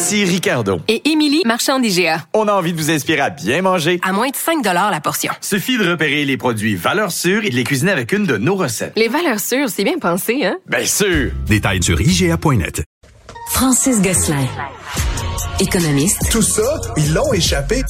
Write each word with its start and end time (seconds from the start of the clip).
Ici 0.00 0.24
Ricardo. 0.24 0.80
Et 0.86 1.10
Émilie, 1.10 1.42
marchand 1.44 1.80
d'IGA. 1.80 2.22
On 2.32 2.46
a 2.46 2.52
envie 2.52 2.72
de 2.72 2.78
vous 2.78 2.88
inspirer 2.88 3.18
à 3.20 3.30
bien 3.30 3.62
manger. 3.62 3.98
À 4.04 4.12
moins 4.12 4.28
de 4.28 4.36
5 4.36 4.64
la 4.64 5.00
portion. 5.00 5.32
Suffit 5.40 5.76
de 5.76 5.90
repérer 5.90 6.24
les 6.24 6.36
produits 6.36 6.76
valeurs 6.76 7.10
sûres 7.10 7.44
et 7.44 7.50
de 7.50 7.56
les 7.56 7.64
cuisiner 7.64 7.90
avec 7.90 8.12
une 8.12 8.24
de 8.24 8.36
nos 8.36 8.54
recettes. 8.54 8.92
Les 8.94 9.08
valeurs 9.08 9.40
sûres, 9.40 9.68
c'est 9.68 9.82
bien 9.82 9.98
pensé, 9.98 10.44
hein? 10.46 10.56
Bien 10.68 10.84
sûr! 10.86 11.32
Détails 11.48 11.82
sur 11.82 12.00
IGA.net. 12.00 12.84
Francis 13.50 14.00
Gosselin. 14.00 14.46
Économiste. 15.58 16.30
Tout 16.30 16.42
ça, 16.42 16.80
ils 16.96 17.12
l'ont 17.12 17.32
échappé. 17.32 17.82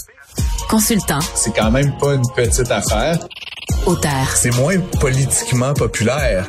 Consultant. 0.70 1.20
C'est 1.34 1.54
quand 1.54 1.70
même 1.70 1.94
pas 1.98 2.14
une 2.14 2.26
petite 2.34 2.70
affaire. 2.70 3.18
Auteur. 3.84 4.30
C'est 4.34 4.56
moins 4.56 4.78
politiquement 4.98 5.74
populaire. 5.74 6.48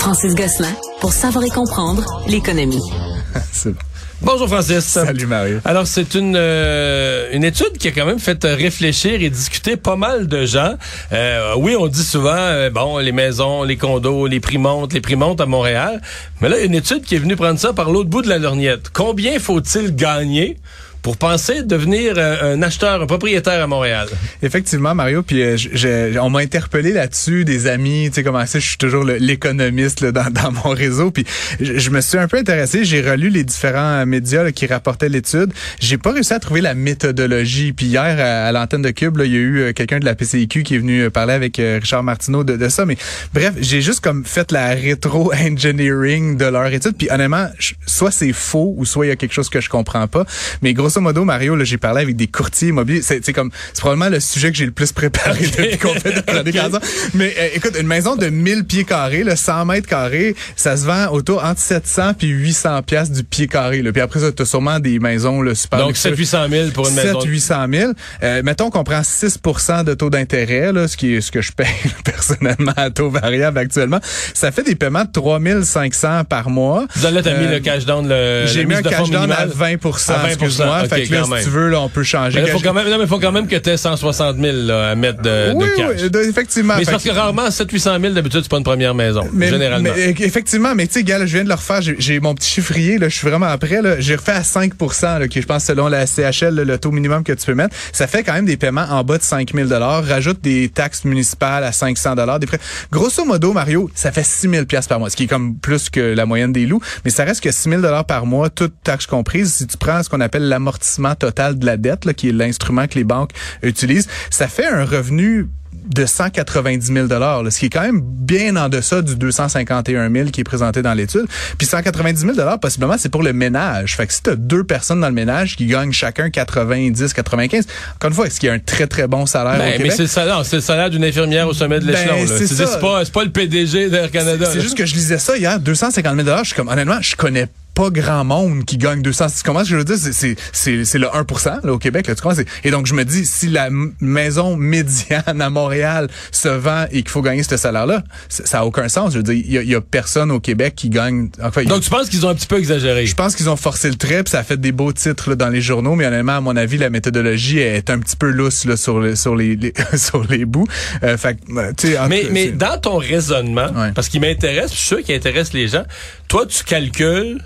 Francis 0.00 0.34
Gosselin. 0.34 0.72
Pour 1.02 1.12
savoir 1.12 1.44
et 1.44 1.50
comprendre 1.50 2.06
l'économie. 2.26 2.82
C'est 3.52 3.72
bon. 3.72 3.80
Bonjour 4.20 4.48
Francis. 4.48 4.84
Salut 4.84 5.26
Mario. 5.26 5.60
Alors 5.64 5.86
c'est 5.86 6.16
une 6.16 6.34
euh, 6.36 7.28
une 7.32 7.44
étude 7.44 7.78
qui 7.78 7.86
a 7.86 7.92
quand 7.92 8.04
même 8.04 8.18
fait 8.18 8.44
réfléchir 8.44 9.22
et 9.22 9.30
discuter 9.30 9.76
pas 9.76 9.94
mal 9.94 10.26
de 10.26 10.44
gens. 10.44 10.74
Euh, 11.12 11.54
oui, 11.56 11.76
on 11.78 11.86
dit 11.86 12.02
souvent 12.02 12.34
euh, 12.34 12.68
bon 12.68 12.98
les 12.98 13.12
maisons, 13.12 13.62
les 13.62 13.76
condos, 13.76 14.26
les 14.26 14.40
prix 14.40 14.58
montent, 14.58 14.92
les 14.92 15.00
prix 15.00 15.14
montent 15.14 15.40
à 15.40 15.46
Montréal. 15.46 16.02
Mais 16.40 16.48
là, 16.48 16.58
une 16.58 16.74
étude 16.74 17.02
qui 17.02 17.14
est 17.14 17.18
venue 17.18 17.36
prendre 17.36 17.60
ça 17.60 17.72
par 17.72 17.92
l'autre 17.92 18.10
bout 18.10 18.22
de 18.22 18.28
la 18.28 18.38
lorgnette. 18.38 18.90
Combien 18.92 19.38
faut-il 19.38 19.94
gagner 19.94 20.56
pour 21.02 21.16
penser 21.16 21.62
devenir 21.62 22.14
euh, 22.16 22.54
un 22.54 22.62
acheteur, 22.62 23.02
un 23.02 23.06
propriétaire 23.06 23.62
à 23.62 23.66
Montréal. 23.66 24.08
Effectivement, 24.42 24.94
Mario, 24.94 25.22
puis 25.22 25.42
euh, 25.42 26.14
on 26.20 26.30
m'a 26.30 26.40
interpellé 26.40 26.92
là-dessus, 26.92 27.44
des 27.44 27.66
amis, 27.66 28.08
tu 28.08 28.16
sais 28.16 28.22
comment 28.22 28.44
c'est, 28.46 28.60
je 28.60 28.68
suis 28.68 28.78
toujours 28.78 29.04
l'économiste 29.04 30.04
dans, 30.04 30.30
dans, 30.30 30.52
mon 30.52 30.70
réseau, 30.70 31.10
puis 31.10 31.24
je, 31.60 31.90
me 31.90 32.00
suis 32.00 32.18
un 32.18 32.28
peu 32.28 32.38
intéressé, 32.38 32.84
j'ai 32.84 33.00
relu 33.00 33.28
les 33.28 33.44
différents 33.44 34.04
médias 34.06 34.50
qui 34.50 34.66
rapportaient 34.66 35.08
l'étude, 35.08 35.52
j'ai 35.80 35.98
pas 35.98 36.12
réussi 36.12 36.32
à 36.32 36.40
trouver 36.40 36.60
la 36.60 36.74
méthodologie, 36.74 37.72
puis 37.72 37.86
hier 37.86 38.16
à, 38.18 38.50
l'antenne 38.52 38.82
de 38.82 38.90
Cube, 38.90 39.18
là, 39.18 39.24
il 39.24 39.32
y 39.32 39.36
a 39.36 39.38
eu 39.38 39.58
euh, 39.60 39.72
quelqu'un 39.72 39.98
de 39.98 40.04
la 40.04 40.14
PCIQ 40.14 40.62
qui 40.62 40.74
est 40.74 40.78
venu 40.78 41.10
parler 41.10 41.34
avec 41.34 41.56
Richard 41.58 42.02
Martineau 42.02 42.44
de, 42.44 42.56
de 42.56 42.68
ça, 42.68 42.86
mais 42.86 42.96
bref, 43.34 43.54
j'ai 43.60 43.80
juste 43.80 44.00
comme 44.00 44.24
fait 44.24 44.52
la 44.52 44.68
rétro-engineering 44.68 46.36
de 46.36 46.44
leur 46.44 46.66
étude, 46.66 46.96
puis 46.96 47.08
honnêtement, 47.10 47.48
soit 47.86 48.10
c'est 48.10 48.32
faux 48.32 48.74
ou 48.76 48.84
soit 48.84 49.06
il 49.06 49.08
y 49.10 49.12
a 49.12 49.16
quelque 49.16 49.34
chose 49.34 49.48
que 49.48 49.60
je 49.60 49.68
comprends 49.68 50.06
pas, 50.06 50.24
mais 50.62 50.74
grosso 50.88 51.00
modo, 51.02 51.24
Mario, 51.24 51.54
là, 51.54 51.64
j'ai 51.64 51.76
parlé 51.76 52.00
avec 52.00 52.16
des 52.16 52.28
courtiers 52.28 52.68
immobiliers. 52.68 53.02
C'est, 53.02 53.32
comme, 53.34 53.50
c'est 53.74 53.80
probablement 53.80 54.08
le 54.08 54.20
sujet 54.20 54.50
que 54.50 54.56
j'ai 54.56 54.64
le 54.64 54.72
plus 54.72 54.90
préparé 54.92 55.40
depuis 55.44 55.76
qu'on 55.76 55.92
fait 55.94 56.12
de 56.12 56.22
Mais 57.14 57.34
euh, 57.38 57.48
écoute, 57.54 57.76
une 57.78 57.86
maison 57.86 58.16
de 58.16 58.28
1000 58.28 58.64
pieds 58.64 58.84
carrés, 58.84 59.22
là, 59.22 59.36
100 59.36 59.66
mètres 59.66 59.86
carrés, 59.86 60.34
ça 60.56 60.78
se 60.78 60.86
vend 60.86 61.08
autour 61.08 61.44
entre 61.44 61.60
700 61.60 62.14
puis 62.14 62.28
800 62.28 62.82
pièces 62.82 63.10
du 63.10 63.22
pied 63.22 63.48
carré. 63.48 63.82
Là. 63.82 63.92
Puis 63.92 64.00
après 64.00 64.20
ça, 64.20 64.32
tu 64.32 64.42
as 64.42 64.46
sûrement 64.46 64.80
des 64.80 64.98
maisons 64.98 65.42
là, 65.42 65.54
super. 65.54 65.80
Donc 65.80 65.96
7 65.96 66.16
800 66.16 66.48
000 66.50 66.70
pour 66.70 66.88
une 66.88 66.94
7, 66.94 67.04
maison. 67.04 67.20
800 67.22 67.66
000. 67.70 67.92
Euh, 68.22 68.42
mettons 68.42 68.70
qu'on 68.70 68.84
prend 68.84 69.00
6% 69.00 69.84
de 69.84 69.92
taux 69.92 70.10
d'intérêt, 70.10 70.72
là, 70.72 70.88
ce 70.88 70.96
qui 70.96 71.14
est 71.14 71.20
ce 71.20 71.30
que 71.30 71.42
je 71.42 71.52
paye 71.52 71.66
personnellement 72.04 72.72
à 72.76 72.90
taux 72.90 73.10
variable 73.10 73.58
actuellement. 73.58 74.00
Ça 74.32 74.50
fait 74.52 74.62
des 74.62 74.74
paiements 74.74 75.04
de 75.04 75.12
3500 75.12 76.24
par 76.24 76.48
mois. 76.48 76.86
Là, 77.02 77.22
t'as 77.22 77.38
mis 77.38 77.48
le 77.48 77.60
cash 77.60 77.84
down 77.84 78.08
le. 78.08 78.46
J'ai 78.46 78.64
mis 78.64 78.74
un 78.74 78.82
cash 78.82 79.10
down 79.10 79.30
à 79.30 79.44
20, 79.46 79.74
à 79.74 79.76
20 79.76 80.26
excuse-moi 80.28 80.77
fait 80.86 81.04
que 81.04 81.14
là, 81.14 81.24
si 81.38 81.44
tu 81.44 81.50
veux, 81.50 81.68
là, 81.68 81.80
on 81.80 81.88
peut 81.88 82.02
changer. 82.02 82.40
Mais 82.40 82.48
il 82.48 82.52
faut 82.52 82.60
quand 82.60 82.74
même, 82.74 82.88
non, 82.88 82.98
mais 82.98 83.06
faut 83.06 83.18
quand 83.18 83.32
même 83.32 83.46
que 83.46 83.56
tu 83.56 83.70
aies 83.70 83.76
160 83.76 84.36
000 84.36 84.56
là, 84.66 84.90
à 84.90 84.94
mettre 84.94 85.22
de, 85.22 85.52
oui, 85.54 85.64
de 85.64 85.76
cash. 85.76 86.10
Oui, 86.14 86.28
effectivement. 86.28 86.74
Mais 86.76 86.84
c'est 86.84 86.90
parce 86.90 87.04
que 87.04 87.10
rarement, 87.10 87.48
700-800 87.48 88.00
000, 88.00 88.14
d'habitude, 88.14 88.40
c'est 88.42 88.50
pas 88.50 88.58
une 88.58 88.64
première 88.64 88.94
maison, 88.94 89.28
mais, 89.32 89.48
généralement. 89.48 89.90
Mais, 89.94 90.14
effectivement, 90.18 90.74
mais 90.74 90.86
tu 90.86 90.94
sais, 90.94 91.04
gars, 91.04 91.18
je 91.24 91.32
viens 91.32 91.44
de 91.44 91.48
le 91.48 91.54
refaire. 91.54 91.80
J'ai 91.82 92.20
mon 92.20 92.34
petit 92.34 92.50
chiffrier, 92.50 92.98
là, 92.98 93.08
je 93.08 93.16
suis 93.16 93.28
vraiment 93.28 93.56
prêt. 93.58 93.80
J'ai 94.00 94.16
refait 94.16 94.32
à 94.32 94.44
5 94.44 94.72
là, 95.02 95.28
qui, 95.28 95.40
je 95.40 95.46
pense, 95.46 95.64
selon 95.64 95.88
la 95.88 96.06
CHL, 96.06 96.54
le 96.54 96.78
taux 96.78 96.90
minimum 96.90 97.22
que 97.24 97.32
tu 97.32 97.46
peux 97.46 97.54
mettre. 97.54 97.74
Ça 97.92 98.06
fait 98.06 98.22
quand 98.22 98.32
même 98.32 98.46
des 98.46 98.56
paiements 98.56 98.86
en 98.90 99.04
bas 99.04 99.18
de 99.18 99.22
5 99.22 99.52
000 99.54 99.68
Rajoute 99.68 100.40
des 100.42 100.68
taxes 100.68 101.04
municipales 101.04 101.64
à 101.64 101.72
500 101.72 102.38
des 102.38 102.46
frais. 102.46 102.58
Grosso 102.90 103.24
modo, 103.24 103.52
Mario, 103.52 103.90
ça 103.94 104.12
fait 104.12 104.24
6 104.24 104.48
000 104.50 104.64
par 104.88 104.98
mois, 104.98 105.10
ce 105.10 105.16
qui 105.16 105.24
est 105.24 105.28
comme 105.28 105.56
plus 105.56 105.90
que 105.90 106.00
la 106.00 106.26
moyenne 106.26 106.52
des 106.52 106.66
loups. 106.66 106.80
Mais 107.04 107.10
ça 107.10 107.24
reste 107.24 107.42
que 107.42 107.50
6 107.50 107.70
000 107.70 107.82
par 108.06 108.26
mois, 108.26 108.50
toutes 108.50 108.74
taxes 108.82 109.06
comprises. 109.06 109.54
Si 109.54 109.66
tu 109.66 109.76
prends 109.76 110.02
ce 110.02 110.08
qu'on 110.08 110.20
appelle 110.20 110.48
l'amortissement 110.68 111.14
total 111.14 111.58
de 111.58 111.64
la 111.64 111.76
dette, 111.76 112.04
là, 112.04 112.12
qui 112.12 112.28
est 112.28 112.32
l'instrument 112.32 112.86
que 112.86 112.94
les 112.94 113.04
banques 113.04 113.30
utilisent, 113.62 114.08
ça 114.30 114.48
fait 114.48 114.66
un 114.66 114.84
revenu 114.84 115.48
de 115.86 116.04
190 116.04 116.92
000 116.92 117.06
dollars, 117.06 117.42
ce 117.50 117.58
qui 117.58 117.66
est 117.66 117.70
quand 117.70 117.80
même 117.80 118.02
bien 118.02 118.56
en 118.56 118.68
deçà 118.68 119.00
du 119.00 119.16
251 119.16 120.12
000 120.12 120.28
qui 120.28 120.42
est 120.42 120.44
présenté 120.44 120.82
dans 120.82 120.92
l'étude. 120.92 121.24
Puis 121.56 121.66
190 121.66 122.20
000 122.20 122.34
dollars, 122.34 122.60
possiblement, 122.60 122.96
c'est 122.98 123.08
pour 123.08 123.22
le 123.22 123.32
ménage. 123.32 123.96
Fait 123.96 124.06
que 124.06 124.12
si 124.12 124.22
tu 124.22 124.30
as 124.30 124.36
deux 124.36 124.64
personnes 124.64 125.00
dans 125.00 125.08
le 125.08 125.14
ménage 125.14 125.56
qui 125.56 125.64
gagnent 125.64 125.92
chacun 125.92 126.28
90, 126.28 127.14
95, 127.14 127.66
encore 127.94 128.10
une 128.10 128.14
fois, 128.14 128.26
est-ce 128.26 128.38
qu'il 128.38 128.48
y 128.48 128.50
a 128.50 128.54
un 128.54 128.58
très, 128.58 128.86
très 128.86 129.06
bon 129.06 129.24
salaire 129.24 129.56
ben, 129.56 129.80
au? 129.80 129.82
Mais 129.82 129.90
c'est 129.90 130.02
le 130.02 130.08
salaire, 130.08 130.44
c'est 130.44 130.56
le 130.56 130.62
salaire 130.62 130.90
d'une 130.90 131.04
infirmière 131.04 131.48
au 131.48 131.54
sommet 131.54 131.80
de 131.80 131.86
ben, 131.86 131.92
l'échelon. 131.92 132.36
c'est 132.36 132.80
pas, 132.80 133.04
pas 133.06 133.24
le 133.24 133.30
PDG 133.30 133.88
d'Air 133.88 134.10
Canada. 134.10 134.46
C'est 134.52 134.60
juste 134.60 134.76
que 134.76 134.84
je 134.84 134.94
lisais 134.94 135.18
ça 135.18 135.38
hier, 135.38 135.58
250 135.58 136.14
000 136.14 136.24
dollars. 136.24 136.44
Je 136.44 136.48
suis 136.48 136.56
comme, 136.56 136.68
honnêtement, 136.68 137.00
je 137.00 137.16
connais 137.16 137.46
pas 137.46 137.52
grand 137.90 138.24
monde 138.24 138.64
qui 138.64 138.76
gagne 138.76 139.02
200. 139.02 139.26
Comment 139.44 139.64
je 139.64 139.76
veux 139.76 139.84
dire? 139.84 139.96
C'est, 139.96 140.36
c'est, 140.52 140.84
c'est 140.84 140.98
le 140.98 141.08
1 141.14 141.24
là, 141.64 141.72
au 141.72 141.78
Québec. 141.78 142.06
Là, 142.06 142.14
tu 142.14 142.22
comprends? 142.22 142.42
Et 142.64 142.70
donc, 142.70 142.86
je 142.86 142.94
me 142.94 143.04
dis, 143.04 143.24
si 143.24 143.48
la 143.48 143.68
maison 144.00 144.56
médiane 144.56 145.40
à 145.40 145.50
Montréal 145.50 146.08
se 146.32 146.48
vend 146.48 146.84
et 146.90 147.02
qu'il 147.02 147.10
faut 147.10 147.22
gagner 147.22 147.42
ce 147.42 147.56
salaire-là, 147.56 148.02
ça 148.28 148.60
a 148.60 148.64
aucun 148.64 148.88
sens. 148.88 149.12
Je 149.12 149.18
veux 149.18 149.22
dire, 149.22 149.34
il 149.34 149.70
y, 149.70 149.74
a, 149.74 149.80
personne 149.80 150.30
au 150.30 150.40
Québec 150.40 150.74
qui 150.76 150.90
gagne... 150.90 151.30
Enfin, 151.42 151.64
donc, 151.64 151.82
tu 151.82 151.90
penses 151.90 152.08
qu'ils 152.08 152.26
ont 152.26 152.30
un 152.30 152.34
petit 152.34 152.46
peu 152.46 152.58
exagéré? 152.58 153.06
Je 153.06 153.14
pense 153.14 153.34
qu'ils 153.34 153.48
ont 153.48 153.56
forcé 153.56 153.88
le 153.88 153.96
trait, 153.96 154.22
puis 154.22 154.32
ça 154.32 154.40
a 154.40 154.42
fait 154.42 154.60
des 154.60 154.72
beaux 154.72 154.92
titres 154.92 155.30
là, 155.30 155.36
dans 155.36 155.48
les 155.48 155.60
journaux, 155.60 155.94
mais 155.94 156.06
honnêtement, 156.06 156.36
à 156.36 156.40
mon 156.40 156.56
avis, 156.56 156.78
la 156.78 156.90
méthodologie 156.90 157.58
est 157.58 157.90
un 157.90 157.98
petit 157.98 158.16
peu 158.16 158.30
lousse 158.30 158.64
là, 158.64 158.76
sur, 158.76 158.98
le, 158.98 159.16
sur, 159.16 159.36
les, 159.36 159.58
sur 159.96 160.24
les 160.24 160.44
bouts. 160.44 160.66
Euh, 161.02 161.16
fait, 161.16 161.38
mais 161.48 162.26
mais 162.30 162.48
dans 162.48 162.78
ton 162.78 162.96
raisonnement, 162.96 163.68
parce 163.94 164.08
qu'il 164.08 164.20
m'intéresse, 164.20 164.72
je 164.72 164.76
suis 164.76 164.88
sûr 164.88 165.02
qu'il 165.02 165.14
intéresse 165.14 165.52
les 165.52 165.68
gens, 165.68 165.84
toi, 166.28 166.46
tu 166.46 166.64
calcules 166.64 167.40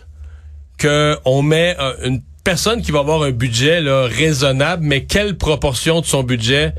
qu'on 0.83 1.43
met 1.43 1.77
une 2.03 2.21
personne 2.45 2.83
qui 2.83 2.91
va 2.91 2.99
avoir 2.99 3.23
un 3.23 3.31
budget 3.31 3.81
raisonnable, 3.87 4.85
mais 4.85 5.05
quelle 5.05 5.37
proportion 5.37 6.01
de 6.01 6.07
son 6.07 6.25
budget 6.25 6.75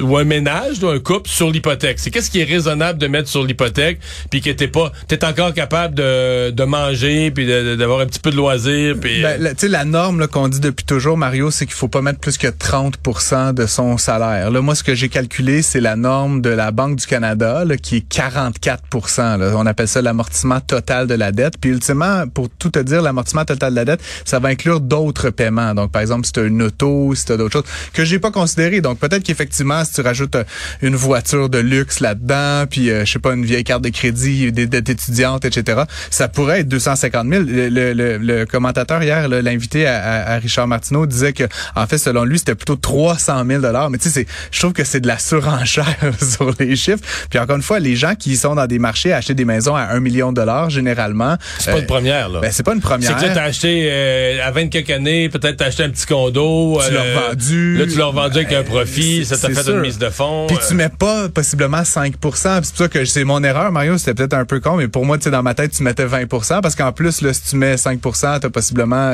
ou 0.00 0.16
un 0.16 0.24
ménage 0.24 0.82
ou 0.82 0.88
un 0.88 0.98
couple 0.98 1.28
sur 1.28 1.50
l'hypothèque. 1.50 1.98
C'est 1.98 2.10
qu'est-ce 2.10 2.30
qui 2.30 2.40
est 2.40 2.44
raisonnable 2.44 2.98
de 2.98 3.06
mettre 3.06 3.28
sur 3.28 3.44
l'hypothèque, 3.44 4.00
puis 4.30 4.40
que 4.40 4.50
t'es 4.50 4.68
pas, 4.68 4.92
t'es 5.08 5.24
encore 5.24 5.54
capable 5.54 5.94
de, 5.94 6.50
de 6.50 6.64
manger, 6.64 7.30
puis 7.30 7.46
d'avoir 7.46 8.00
un 8.00 8.06
petit 8.06 8.20
peu 8.20 8.30
de 8.30 8.36
loisirs. 8.36 8.96
Puis 9.00 9.22
ben, 9.22 9.40
tu 9.50 9.54
sais 9.58 9.68
la 9.68 9.84
norme 9.84 10.26
qu'on 10.28 10.48
dit 10.48 10.60
depuis 10.60 10.84
toujours, 10.84 11.16
Mario, 11.16 11.50
c'est 11.50 11.66
qu'il 11.66 11.74
faut 11.74 11.88
pas 11.88 12.02
mettre 12.02 12.18
plus 12.18 12.38
que 12.38 12.48
30% 12.48 13.54
de 13.54 13.66
son 13.66 13.96
salaire. 13.96 14.50
Là, 14.50 14.60
moi, 14.60 14.74
ce 14.74 14.82
que 14.82 14.94
j'ai 14.94 15.08
calculé, 15.08 15.62
c'est 15.62 15.80
la 15.80 15.96
norme 15.96 16.40
de 16.40 16.50
la 16.50 16.70
Banque 16.70 16.96
du 16.96 17.06
Canada, 17.06 17.64
là, 17.64 17.76
qui 17.76 17.96
est 17.96 18.12
44%. 18.12 19.38
Là. 19.38 19.52
On 19.56 19.66
appelle 19.66 19.88
ça 19.88 20.02
l'amortissement 20.02 20.60
total 20.60 21.06
de 21.06 21.14
la 21.14 21.32
dette. 21.32 21.58
Puis 21.60 21.70
ultimement, 21.70 22.26
pour 22.28 22.48
tout 22.48 22.70
te 22.70 22.78
dire, 22.78 23.02
l'amortissement 23.02 23.44
total 23.44 23.70
de 23.70 23.76
la 23.76 23.84
dette, 23.84 24.00
ça 24.24 24.38
va 24.38 24.48
inclure 24.48 24.80
d'autres 24.80 25.30
paiements. 25.30 25.74
Donc, 25.74 25.92
par 25.92 26.02
exemple, 26.02 26.26
si 26.26 26.32
tu 26.32 26.46
une 26.46 26.62
auto, 26.62 27.14
si 27.14 27.24
tu 27.24 27.36
d'autres 27.36 27.52
choses 27.52 27.64
que 27.92 28.04
j'ai 28.04 28.18
pas 28.18 28.30
considéré. 28.30 28.80
Donc, 28.80 28.98
peut-être 28.98 29.22
qu'effectivement 29.22 29.75
si 29.84 29.94
tu 29.94 30.00
rajoutes 30.00 30.36
euh, 30.36 30.44
une 30.82 30.96
voiture 30.96 31.48
de 31.48 31.58
luxe 31.58 32.00
là-dedans, 32.00 32.66
puis 32.68 32.90
euh, 32.90 33.04
je 33.04 33.12
sais 33.12 33.18
pas 33.18 33.34
une 33.34 33.44
vieille 33.44 33.64
carte 33.64 33.82
de 33.82 33.88
crédit, 33.88 34.52
des 34.52 34.66
dettes 34.66 34.88
étudiantes, 34.88 35.44
etc. 35.44 35.82
Ça 36.10 36.28
pourrait 36.28 36.60
être 36.60 36.68
250 36.68 37.26
000. 37.28 37.42
Le, 37.46 37.92
le, 37.92 38.18
le 38.18 38.46
commentateur 38.46 39.02
hier, 39.02 39.28
l'invité 39.28 39.86
à, 39.86 40.34
à, 40.34 40.38
Richard 40.38 40.66
Martineau 40.66 41.06
disait 41.06 41.32
que 41.32 41.44
en 41.74 41.86
fait 41.86 41.98
selon 41.98 42.24
lui 42.24 42.38
c'était 42.38 42.54
plutôt 42.54 42.76
300 42.76 43.44
000 43.46 43.60
dollars. 43.60 43.90
Mais 43.90 43.98
tu 43.98 44.10
sais, 44.10 44.26
je 44.50 44.58
trouve 44.60 44.72
que 44.72 44.84
c'est 44.84 45.00
de 45.00 45.06
la 45.08 45.18
surenchère 45.18 45.96
sur 46.20 46.52
les 46.58 46.76
chiffres. 46.76 47.02
Puis 47.30 47.38
encore 47.38 47.56
une 47.56 47.62
fois, 47.62 47.78
les 47.78 47.96
gens 47.96 48.14
qui 48.14 48.36
sont 48.36 48.54
dans 48.54 48.66
des 48.66 48.78
marchés 48.78 49.12
à 49.12 49.16
acheter 49.16 49.34
des 49.34 49.44
maisons 49.44 49.74
à 49.74 49.82
1 49.94 50.00
million 50.00 50.30
de 50.30 50.36
dollars 50.36 50.70
généralement. 50.70 51.36
C'est 51.58 51.70
pas 51.72 51.78
une 51.78 51.86
première 51.86 52.28
là. 52.28 52.40
Ben, 52.40 52.50
c'est 52.52 52.62
pas 52.62 52.74
une 52.74 52.80
première. 52.80 53.18
C'est 53.18 53.28
que 53.28 53.34
t'as 53.34 53.42
acheté 53.42 53.88
euh, 53.90 54.46
à 54.46 54.50
20 54.50 54.68
quelques 54.68 54.90
années, 54.90 55.28
peut-être 55.28 55.56
t'as 55.56 55.66
acheté 55.66 55.82
un 55.82 55.90
petit 55.90 56.06
condo. 56.06 56.80
Tu 56.86 56.94
l'as 56.94 57.28
vendu. 57.28 57.78
Là 57.78 57.86
tu 57.86 57.98
l'as 57.98 58.10
vendu 58.10 58.36
avec 58.36 58.52
un 58.52 58.62
profit, 58.62 59.24
ça 59.24 59.36
t'a 59.36 59.48
fait 59.48 59.65
mettre 59.66 59.78
une 59.78 59.80
mise 59.86 59.98
de 59.98 60.08
fonds. 60.08 60.46
Puis 60.46 60.58
tu 60.68 60.74
mets 60.74 60.88
pas 60.88 61.28
possiblement 61.28 61.82
5% 61.82 62.12
C'est 62.14 62.20
pour 62.20 62.36
ça 62.36 62.88
que 62.88 63.04
c'est 63.04 63.24
mon 63.24 63.42
erreur, 63.42 63.72
Mario, 63.72 63.98
c'était 63.98 64.14
peut-être 64.14 64.34
un 64.34 64.44
peu 64.44 64.60
con, 64.60 64.76
mais 64.76 64.88
pour 64.88 65.04
moi, 65.04 65.18
tu 65.18 65.24
sais, 65.24 65.30
dans 65.30 65.42
ma 65.42 65.54
tête, 65.54 65.72
tu 65.72 65.82
mettais 65.82 66.06
20% 66.06 66.60
parce 66.60 66.74
qu'en 66.74 66.92
plus, 66.92 67.20
là, 67.22 67.32
si 67.32 67.42
tu 67.50 67.56
mets 67.56 67.76
5 67.76 68.00
tu 68.00 68.26
as 68.26 68.50
possiblement 68.50 69.12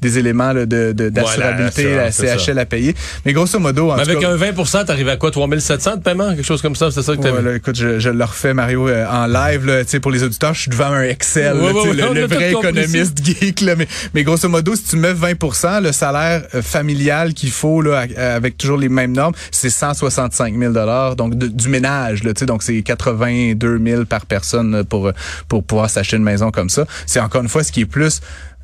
des 0.00 0.18
éléments 0.18 0.52
là, 0.52 0.66
de, 0.66 0.92
d'assurabilité, 0.92 1.94
la 1.94 2.10
CHL 2.12 2.58
à 2.58 2.66
payer. 2.66 2.94
Mais 3.24 3.32
grosso 3.32 3.58
modo, 3.58 3.90
en 3.90 3.96
mais 3.96 4.02
avec 4.02 4.22
un 4.22 4.36
20% 4.36 4.84
t'arrives 4.84 5.08
à 5.08 5.16
quoi? 5.16 5.30
3700 5.30 5.96
de 5.96 6.02
paiement? 6.02 6.34
Quelque 6.34 6.44
chose 6.44 6.62
comme 6.62 6.76
ça? 6.76 6.90
C'est 6.90 7.02
ça 7.02 7.16
que 7.16 7.22
t'as 7.22 7.32
ouais, 7.32 7.56
Écoute, 7.56 7.76
je, 7.76 7.98
je 7.98 8.10
le 8.10 8.24
refais, 8.24 8.54
Mario, 8.54 8.88
en 8.88 9.26
live, 9.26 9.66
là, 9.66 9.84
pour 10.00 10.10
les 10.10 10.22
auditeurs, 10.22 10.54
je 10.54 10.62
suis 10.62 10.70
devant 10.70 10.92
un 10.92 11.02
Excel, 11.02 11.56
le, 11.56 12.26
vrai 12.26 12.52
économiste 12.52 13.24
geek. 13.24 13.60
Là, 13.60 13.76
mais, 13.76 13.88
mais 14.12 14.24
grosso 14.24 14.48
modo, 14.48 14.74
si 14.74 14.84
tu 14.84 14.96
mets 14.96 15.12
20% 15.12 15.82
le 15.82 15.92
salaire 15.92 16.42
familial 16.62 17.34
qu'il 17.34 17.50
faut 17.50 17.82
là, 17.82 18.06
avec 18.18 18.56
toujours 18.56 18.78
les 18.78 18.88
mêmes 18.88 19.12
normes, 19.12 19.34
c'est 19.50 19.70
165 19.94 20.58
000 20.58 20.72
donc 21.16 21.34
du 21.34 21.68
ménage. 21.68 22.24
Là, 22.24 22.32
donc 22.32 22.62
c'est 22.62 22.82
82 22.82 23.80
000 23.84 24.04
par 24.04 24.26
personne 24.26 24.84
pour 24.84 25.10
pour 25.48 25.64
pouvoir 25.64 25.90
s'acheter 25.90 26.16
une 26.16 26.22
maison 26.22 26.50
comme 26.50 26.68
ça. 26.68 26.86
C'est 27.06 27.20
encore 27.20 27.42
une 27.42 27.48
fois 27.48 27.64
ce 27.64 27.72
qui 27.72 27.82
est 27.82 27.86
plus 27.86 28.20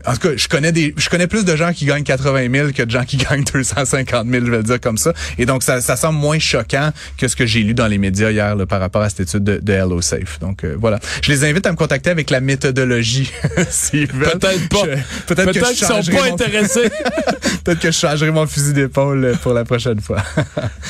en 0.06 0.14
tout 0.14 0.28
cas, 0.28 0.36
je 0.36 0.48
connais 0.48 0.72
des, 0.72 0.94
je 0.96 1.08
connais 1.10 1.26
plus 1.26 1.44
de 1.44 1.54
gens 1.56 1.72
qui 1.72 1.84
gagnent 1.84 2.04
80 2.04 2.48
000 2.50 2.72
que 2.72 2.82
de 2.82 2.90
gens 2.90 3.04
qui 3.04 3.16
gagnent 3.30 3.44
250 3.44 4.26
000, 4.26 4.46
je 4.46 4.50
vais 4.50 4.56
le 4.58 4.62
dire 4.62 4.80
comme 4.80 4.96
ça. 4.96 5.12
Et 5.38 5.46
donc, 5.46 5.62
ça, 5.62 5.80
ça 5.80 5.96
semble 5.96 6.18
moins 6.18 6.38
choquant 6.38 6.90
que 7.18 7.28
ce 7.28 7.36
que 7.36 7.46
j'ai 7.46 7.60
lu 7.60 7.74
dans 7.74 7.86
les 7.86 7.98
médias 7.98 8.30
hier 8.30 8.56
là, 8.56 8.66
par 8.66 8.80
rapport 8.80 9.02
à 9.02 9.10
cette 9.10 9.20
étude 9.20 9.44
de, 9.44 9.58
de 9.58 9.72
Hello 9.72 10.00
Safe. 10.00 10.38
Donc, 10.40 10.64
euh, 10.64 10.76
voilà. 10.78 10.98
Je 11.22 11.30
les 11.30 11.44
invite 11.44 11.66
à 11.66 11.72
me 11.72 11.76
contacter 11.76 12.10
avec 12.10 12.30
la 12.30 12.40
méthodologie. 12.40 13.30
peut-être 13.54 14.68
pas. 14.68 14.84
Peut-être 15.26 15.52
que 15.52 15.60
je 15.60 15.74
qu'ils 15.74 15.86
sont 15.86 16.12
pas 16.16 16.24
intéressés. 16.24 16.90
peut-être 17.64 17.80
que 17.80 17.90
je 17.90 17.98
changerai 17.98 18.30
mon 18.30 18.46
fusil 18.46 18.72
d'épaule 18.72 19.36
pour 19.42 19.52
la 19.52 19.64
prochaine 19.64 20.00
fois. 20.00 20.22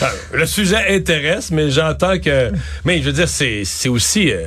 Ah, 0.01 0.13
le 0.33 0.47
sujet 0.47 0.95
intéresse, 0.95 1.51
mais 1.51 1.71
j'entends 1.71 2.19
que, 2.19 2.53
mais 2.85 2.99
je 3.01 3.07
veux 3.07 3.13
dire, 3.13 3.29
c'est, 3.29 3.63
c'est 3.65 3.89
aussi, 3.89 4.31
euh, 4.31 4.47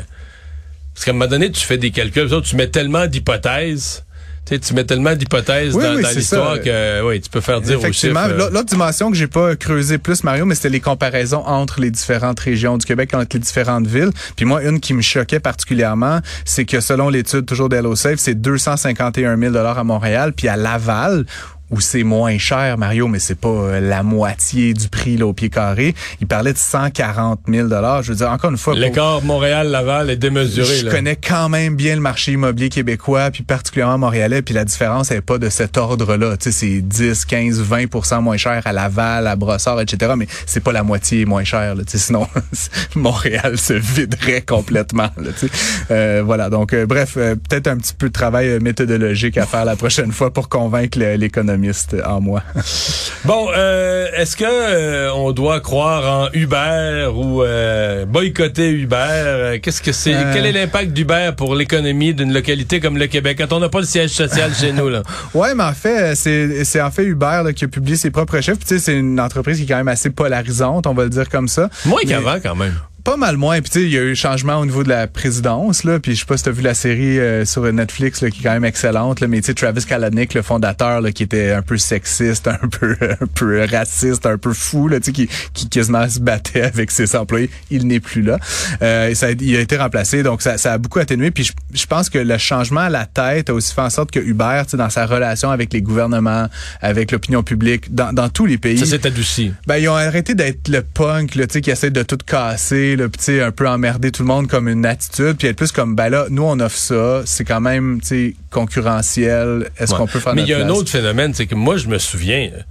parce 0.94 1.06
qu'à 1.06 1.12
un 1.12 1.16
moment 1.16 1.30
donné, 1.30 1.52
tu 1.52 1.66
fais 1.66 1.78
des 1.78 1.92
calculs, 1.92 2.30
tu 2.44 2.56
mets 2.56 2.68
tellement 2.68 3.08
d'hypothèses 3.08 4.04
tu, 4.46 4.60
tu 4.60 4.74
mets 4.74 4.84
tellement 4.84 5.16
d'hypothèses 5.16 5.74
dans, 5.74 5.94
l'histoire 5.94 6.60
que 6.60 7.08
oui, 7.08 7.22
tu 7.22 7.30
peux 7.30 7.42
faire 7.42 7.62
dire 7.62 7.80
Effectivement. 7.80 8.22
Euh, 8.22 8.50
l'autre 8.50 8.66
dimension 8.66 9.10
que 9.10 9.18
j'ai 9.18 9.28
pas 9.28 9.56
creusé 9.56 9.98
plus, 9.98 10.24
Mario, 10.24 10.46
mais 10.46 10.56
c'était 10.56 10.70
les 10.70 10.80
comparaisons 10.80 11.44
entre 11.46 11.80
les 11.80 11.92
différentes 11.92 12.40
régions 12.40 12.78
du 12.78 12.86
Québec, 12.86 13.14
entre 13.14 13.28
les 13.34 13.40
différentes 13.40 13.88
villes. 13.88 14.12
Puis 14.36 14.46
moi, 14.46 14.64
une 14.64 14.80
qui 14.80 14.94
me 14.94 15.02
choquait 15.02 15.40
particulièrement, 15.40 16.20
c'est 16.46 16.66
que 16.66 16.82
selon 16.82 17.10
l'étude 17.10 17.46
toujours 17.46 17.70
d'HelloSafe, 17.70 18.20
c'est 18.20 18.36
251 18.36 19.38
000 19.38 19.56
à 19.56 19.84
Montréal, 19.84 20.34
puis 20.34 20.48
à 20.48 20.58
Laval, 20.58 21.26
où 21.74 21.82
c'est 21.82 22.04
moins 22.04 22.38
cher, 22.38 22.78
Mario, 22.78 23.08
mais 23.08 23.18
c'est 23.18 23.40
pas 23.40 23.50
euh, 23.50 23.80
la 23.80 24.04
moitié 24.04 24.76
du 24.76 24.90
prix 24.90 25.18
là, 25.18 25.26
au 25.26 25.34
pied 25.34 25.50
carré. 25.50 25.96
Il 26.22 26.28
parlait 26.28 26.54
de 26.54 26.58
140 26.60 27.40
000 27.48 27.68
Je 27.68 28.10
veux 28.10 28.16
dire, 28.16 28.30
encore 28.30 28.52
une 28.52 28.58
fois... 28.58 28.76
L'écart 28.76 29.24
Montréal-Laval 29.24 30.12
est 30.12 30.18
démesuré. 30.18 30.78
Je 30.78 30.88
connais 30.88 31.16
quand 31.16 31.50
même 31.50 31.76
bien 31.76 31.96
le 31.96 32.02
marché 32.02 32.34
immobilier 32.34 32.70
québécois, 32.70 33.32
puis 33.32 33.42
particulièrement 33.42 33.98
montréalais, 33.98 34.44
puis 34.44 34.54
la 34.54 34.66
différence 34.66 35.10
n'est 35.10 35.22
pas 35.22 35.40
de 35.40 35.50
cet 35.50 35.78
ordre-là. 35.78 36.38
Tu 36.38 36.52
sais, 36.52 36.52
c'est 36.52 36.82
10, 36.82 37.26
15, 37.26 37.64
20% 37.64 38.22
moins 38.22 38.38
cher 38.38 38.62
à 38.66 38.72
Laval, 38.72 39.26
à 39.26 39.36
Brossard, 39.36 39.82
etc., 39.82 40.14
mais 40.16 40.28
c'est 40.46 40.64
pas 40.64 40.74
la 40.74 40.84
moitié 40.84 41.26
moins 41.26 41.44
cher. 41.44 41.74
Là, 41.74 41.84
tu 41.84 41.94
sais, 41.94 41.98
sinon, 41.98 42.28
Montréal 42.96 43.58
se 43.58 43.74
viderait 43.74 44.42
complètement. 44.42 45.10
Là, 45.18 45.32
tu 45.40 45.48
sais. 45.48 45.54
euh, 45.90 46.22
voilà, 46.24 46.52
donc 46.52 46.74
euh, 46.74 46.86
bref, 46.86 47.16
euh, 47.18 47.34
peut-être 47.34 47.66
un 47.68 47.78
petit 47.78 47.96
peu 47.96 48.10
de 48.10 48.14
travail 48.14 48.60
méthodologique 48.60 49.40
à 49.40 49.48
faire 49.48 49.66
la 49.66 49.76
prochaine 49.76 50.12
fois 50.12 50.32
pour 50.32 50.50
convaincre 50.50 51.00
l'économie 51.00 51.63
en 52.06 52.22
moi. 52.22 52.44
bon, 53.26 53.48
euh, 53.56 54.08
est-ce 54.16 54.36
que 54.36 54.46
euh, 54.46 55.14
on 55.14 55.32
doit 55.32 55.60
croire 55.60 56.26
en 56.26 56.30
Uber 56.34 57.10
ou 57.14 57.44
euh, 57.44 58.06
boycotter 58.06 58.72
Uber? 58.72 59.60
Qu'est-ce 59.62 59.82
que 59.82 59.92
c'est? 59.92 60.16
Quel 60.34 60.46
est 60.46 60.52
l'impact 60.52 60.92
d'Uber 60.92 61.32
pour 61.36 61.56
l'économie 61.56 62.14
d'une 62.14 62.34
localité 62.34 62.80
comme 62.80 62.98
le 62.98 63.08
Québec? 63.08 63.38
Quand 63.40 63.56
on 63.56 63.60
n'a 63.60 63.70
pas 63.70 63.80
le 63.80 63.86
siège 63.86 64.12
social 64.12 64.52
chez 64.54 64.72
nous 64.72 64.90
là 64.90 65.04
Ouais, 65.34 65.56
mais 65.56 65.64
en 65.64 65.74
fait, 65.74 66.16
c'est 66.16 66.82
en 66.82 66.92
fait 66.92 67.06
Uber 67.06 67.44
qui 67.56 67.66
a 67.66 67.68
publié 67.68 67.96
ses 67.96 68.12
propres 68.12 68.40
chiffres. 68.42 68.60
Tu 68.60 68.68
sais, 68.68 68.80
c'est 68.80 68.98
une 68.98 69.20
entreprise 69.20 69.58
qui 69.58 69.64
est 69.64 69.68
quand 69.68 69.78
même 69.78 69.88
assez 69.88 70.10
polarisante, 70.10 70.88
on 70.88 70.94
va 70.94 71.04
le 71.04 71.10
dire 71.10 71.30
comme 71.30 71.48
ça. 71.48 71.70
Moins 71.86 72.02
qu'avant 72.08 72.38
quand 72.42 72.56
même 72.56 72.74
pas 73.04 73.18
mal 73.18 73.38
moins. 73.38 73.60
Puis 73.62 73.70
tu 73.70 73.80
sais, 73.80 73.86
il 73.86 73.92
y 73.92 73.98
a 73.98 74.02
eu 74.02 74.16
changement 74.16 74.58
au 74.60 74.66
niveau 74.66 74.84
de 74.84 74.90
la 74.90 75.08
présidence 75.08 75.84
là. 75.84 76.00
Puis 76.00 76.16
je 76.16 76.22
sais 76.22 76.26
pas 76.26 76.38
si 76.38 76.44
t'as 76.44 76.52
vu 76.52 76.62
la 76.62 76.74
série 76.74 77.20
euh, 77.20 77.46
sur 77.46 77.72
Netflix 77.72 78.22
là, 78.22 78.30
qui 78.30 78.40
est 78.40 78.44
quand 78.44 78.54
même 78.54 78.66
excellente. 78.66 79.20
Là, 79.20 79.28
mais 79.28 79.42
tu 79.42 79.48
sais, 79.48 79.54
Travis 79.54 79.86
Kalanick, 79.86 80.34
le 80.34 80.42
fondateur, 80.42 81.02
là, 81.02 81.12
qui 81.12 81.24
était 81.24 81.52
un 81.52 81.62
peu 81.62 81.78
sexiste, 81.78 82.48
un 82.64 82.68
peu 82.68 82.96
un 83.02 83.28
peu 83.28 83.66
raciste, 83.66 84.26
un 84.26 84.38
peu 84.38 84.54
fou, 84.54 84.88
là, 84.88 85.00
tu 85.00 85.08
sais, 85.08 85.12
qui, 85.12 85.30
qui 85.54 85.68
quasiment 85.68 86.08
se 86.08 86.20
battait 86.20 86.64
avec 86.64 86.92
ses 86.92 87.16
employés, 87.16 87.50
il 87.70 87.88
n'est 87.88 88.00
plus 88.00 88.22
là. 88.22 88.38
Euh, 88.82 89.10
et 89.10 89.16
ça, 89.16 89.32
il 89.32 89.56
a 89.56 89.60
été 89.60 89.78
remplacé. 89.78 90.24
Donc 90.24 90.42
ça, 90.42 90.58
ça 90.58 90.74
a 90.74 90.78
beaucoup 90.78 91.00
atténué. 91.00 91.32
Puis 91.32 91.44
je, 91.44 91.54
je, 91.74 91.86
pense 91.86 92.10
que 92.10 92.20
le 92.20 92.38
changement 92.38 92.82
à 92.82 92.90
la 92.90 93.06
tête 93.06 93.50
a 93.50 93.54
aussi 93.54 93.74
fait 93.74 93.82
en 93.82 93.90
sorte 93.90 94.12
que 94.12 94.20
Uber, 94.20 94.62
tu 94.64 94.72
sais, 94.72 94.78
dans 94.78 94.90
sa 94.90 95.06
relation 95.06 95.52
avec 95.52 95.74
les 95.74 95.82
gouvernements, 95.82 96.48
avec 96.82 97.12
l'opinion 97.12 97.44
publique, 97.44 97.94
dans, 97.94 98.14
dans 98.14 98.30
tous 98.30 98.46
les 98.46 98.58
pays, 98.58 98.78
ça 98.78 98.86
s'est 98.86 99.06
adouci. 99.06 99.52
Ben 99.68 99.78
ils 99.78 99.90
ont 99.90 99.96
arrêté 99.96 100.36
d'être 100.36 100.70
le 100.70 100.82
punk, 100.82 101.36
là, 101.36 101.48
tu 101.48 101.54
sais, 101.54 101.62
qui 101.62 101.72
essaie 101.72 101.90
de 101.90 102.04
tout 102.04 102.18
casser 102.26 102.93
là, 102.96 103.06
un 103.46 103.52
peu 103.52 103.68
emmerder 103.68 104.12
tout 104.12 104.24
le 104.24 104.28
monde 104.28 104.48
comme 104.48 104.68
une 104.68 104.86
attitude, 104.86 105.36
puis 105.38 105.48
être 105.48 105.58
plus 105.58 105.72
comme, 105.72 105.96
ben 105.96 106.10
là, 106.10 106.26
nous, 106.30 106.44
on 106.44 106.60
offre 106.60 106.78
ça, 106.78 107.22
c'est 107.26 107.46
quand 107.46 107.62
même, 107.62 108.02
tu 108.02 108.36
concurrentiel, 108.50 109.70
est-ce 109.78 109.94
qu'on 109.94 110.08
peut 110.08 110.20
faire 110.20 110.36
Mais 110.36 110.44
il 110.44 110.50
y 110.50 110.54
a 110.54 110.64
un 110.64 110.70
autre 110.70 110.90
phénomène, 110.90 111.34
c'est 111.34 111.48
que 111.48 111.56
moi, 111.56 111.78
je 111.78 111.88
me 111.88 111.98
souviens 111.98 112.52
euh, 112.54 112.62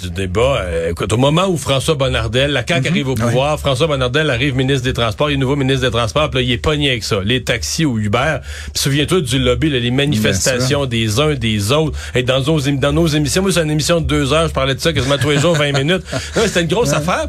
du 0.00 0.10
débat. 0.10 0.60
Euh, 0.60 0.90
écoute, 0.90 1.12
au 1.12 1.16
moment 1.16 1.46
où 1.48 1.56
François 1.56 1.94
Bonnardel, 1.94 2.52
la 2.52 2.64
CAQ 2.66 2.80
mhm. 2.80 2.92
arrive 2.92 3.08
au 3.08 3.14
pouvoir, 3.14 3.58
François 3.58 3.86
Bonnardel 3.86 4.30
arrive 4.30 4.54
ministre 4.56 4.84
des 4.84 4.92
Transports, 4.92 5.30
il 5.30 5.34
est 5.34 5.36
nouveau 5.36 5.56
ministre 5.56 5.86
des 5.86 5.90
Transports, 5.90 6.30
puis 6.30 6.40
là, 6.40 6.42
il 6.42 6.52
est 6.52 6.58
pogné 6.58 6.90
avec 6.90 7.04
ça. 7.04 7.20
Les 7.24 7.42
taxis 7.42 7.84
ou 7.84 7.98
Uber. 7.98 8.38
Puis 8.72 8.82
souviens-toi 8.82 9.20
du 9.22 9.38
lobby, 9.38 9.70
les 9.70 9.90
manifestations 9.90 10.86
des 10.86 11.20
uns 11.20 11.34
des 11.34 11.72
autres. 11.72 11.98
Et 12.14 12.22
dans 12.22 12.40
nos, 12.40 12.60
dans 12.60 12.92
nos 12.92 13.06
émissions, 13.06 13.42
moi, 13.42 13.52
c'est 13.52 13.62
une 13.62 13.70
émission 13.70 14.00
de 14.00 14.06
deux 14.06 14.32
heures, 14.32 14.48
je 14.48 14.52
parlais 14.52 14.74
de 14.74 14.80
ça 14.80 14.92
quasiment 14.92 15.18
tous 15.18 15.30
les 15.30 15.38
jours, 15.38 15.54
20 15.54 15.72
minutes. 15.78 16.02
C'était 16.34 16.62
une 16.62 16.68
grosse 16.68 16.92
affaire 16.92 17.28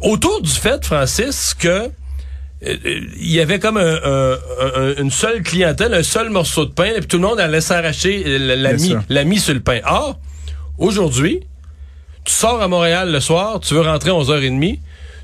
autour 0.00 0.42
du 0.42 0.50
fait, 0.50 0.84
Francis, 0.84 1.54
que 1.54 1.68
euh, 1.68 1.88
euh, 2.62 3.00
il 3.16 3.30
y 3.30 3.40
avait 3.40 3.58
comme 3.58 3.78
une 3.78 5.10
seule 5.10 5.42
clientèle, 5.42 5.94
un 5.94 6.02
seul 6.02 6.30
morceau 6.30 6.64
de 6.64 6.70
pain, 6.70 6.86
et 6.86 6.98
puis 7.00 7.06
tout 7.06 7.18
le 7.18 7.26
monde 7.26 7.40
allait 7.40 7.60
s'arracher 7.60 8.38
la 9.08 9.24
mis 9.24 9.38
sur 9.38 9.54
le 9.54 9.60
pain. 9.60 9.80
Or, 9.84 10.18
aujourd'hui, 10.78 11.40
tu 12.24 12.32
sors 12.32 12.60
à 12.60 12.68
Montréal 12.68 13.12
le 13.12 13.20
soir, 13.20 13.60
tu 13.60 13.74
veux 13.74 13.82
rentrer 13.82 14.10
à 14.10 14.14
11h30, 14.14 14.78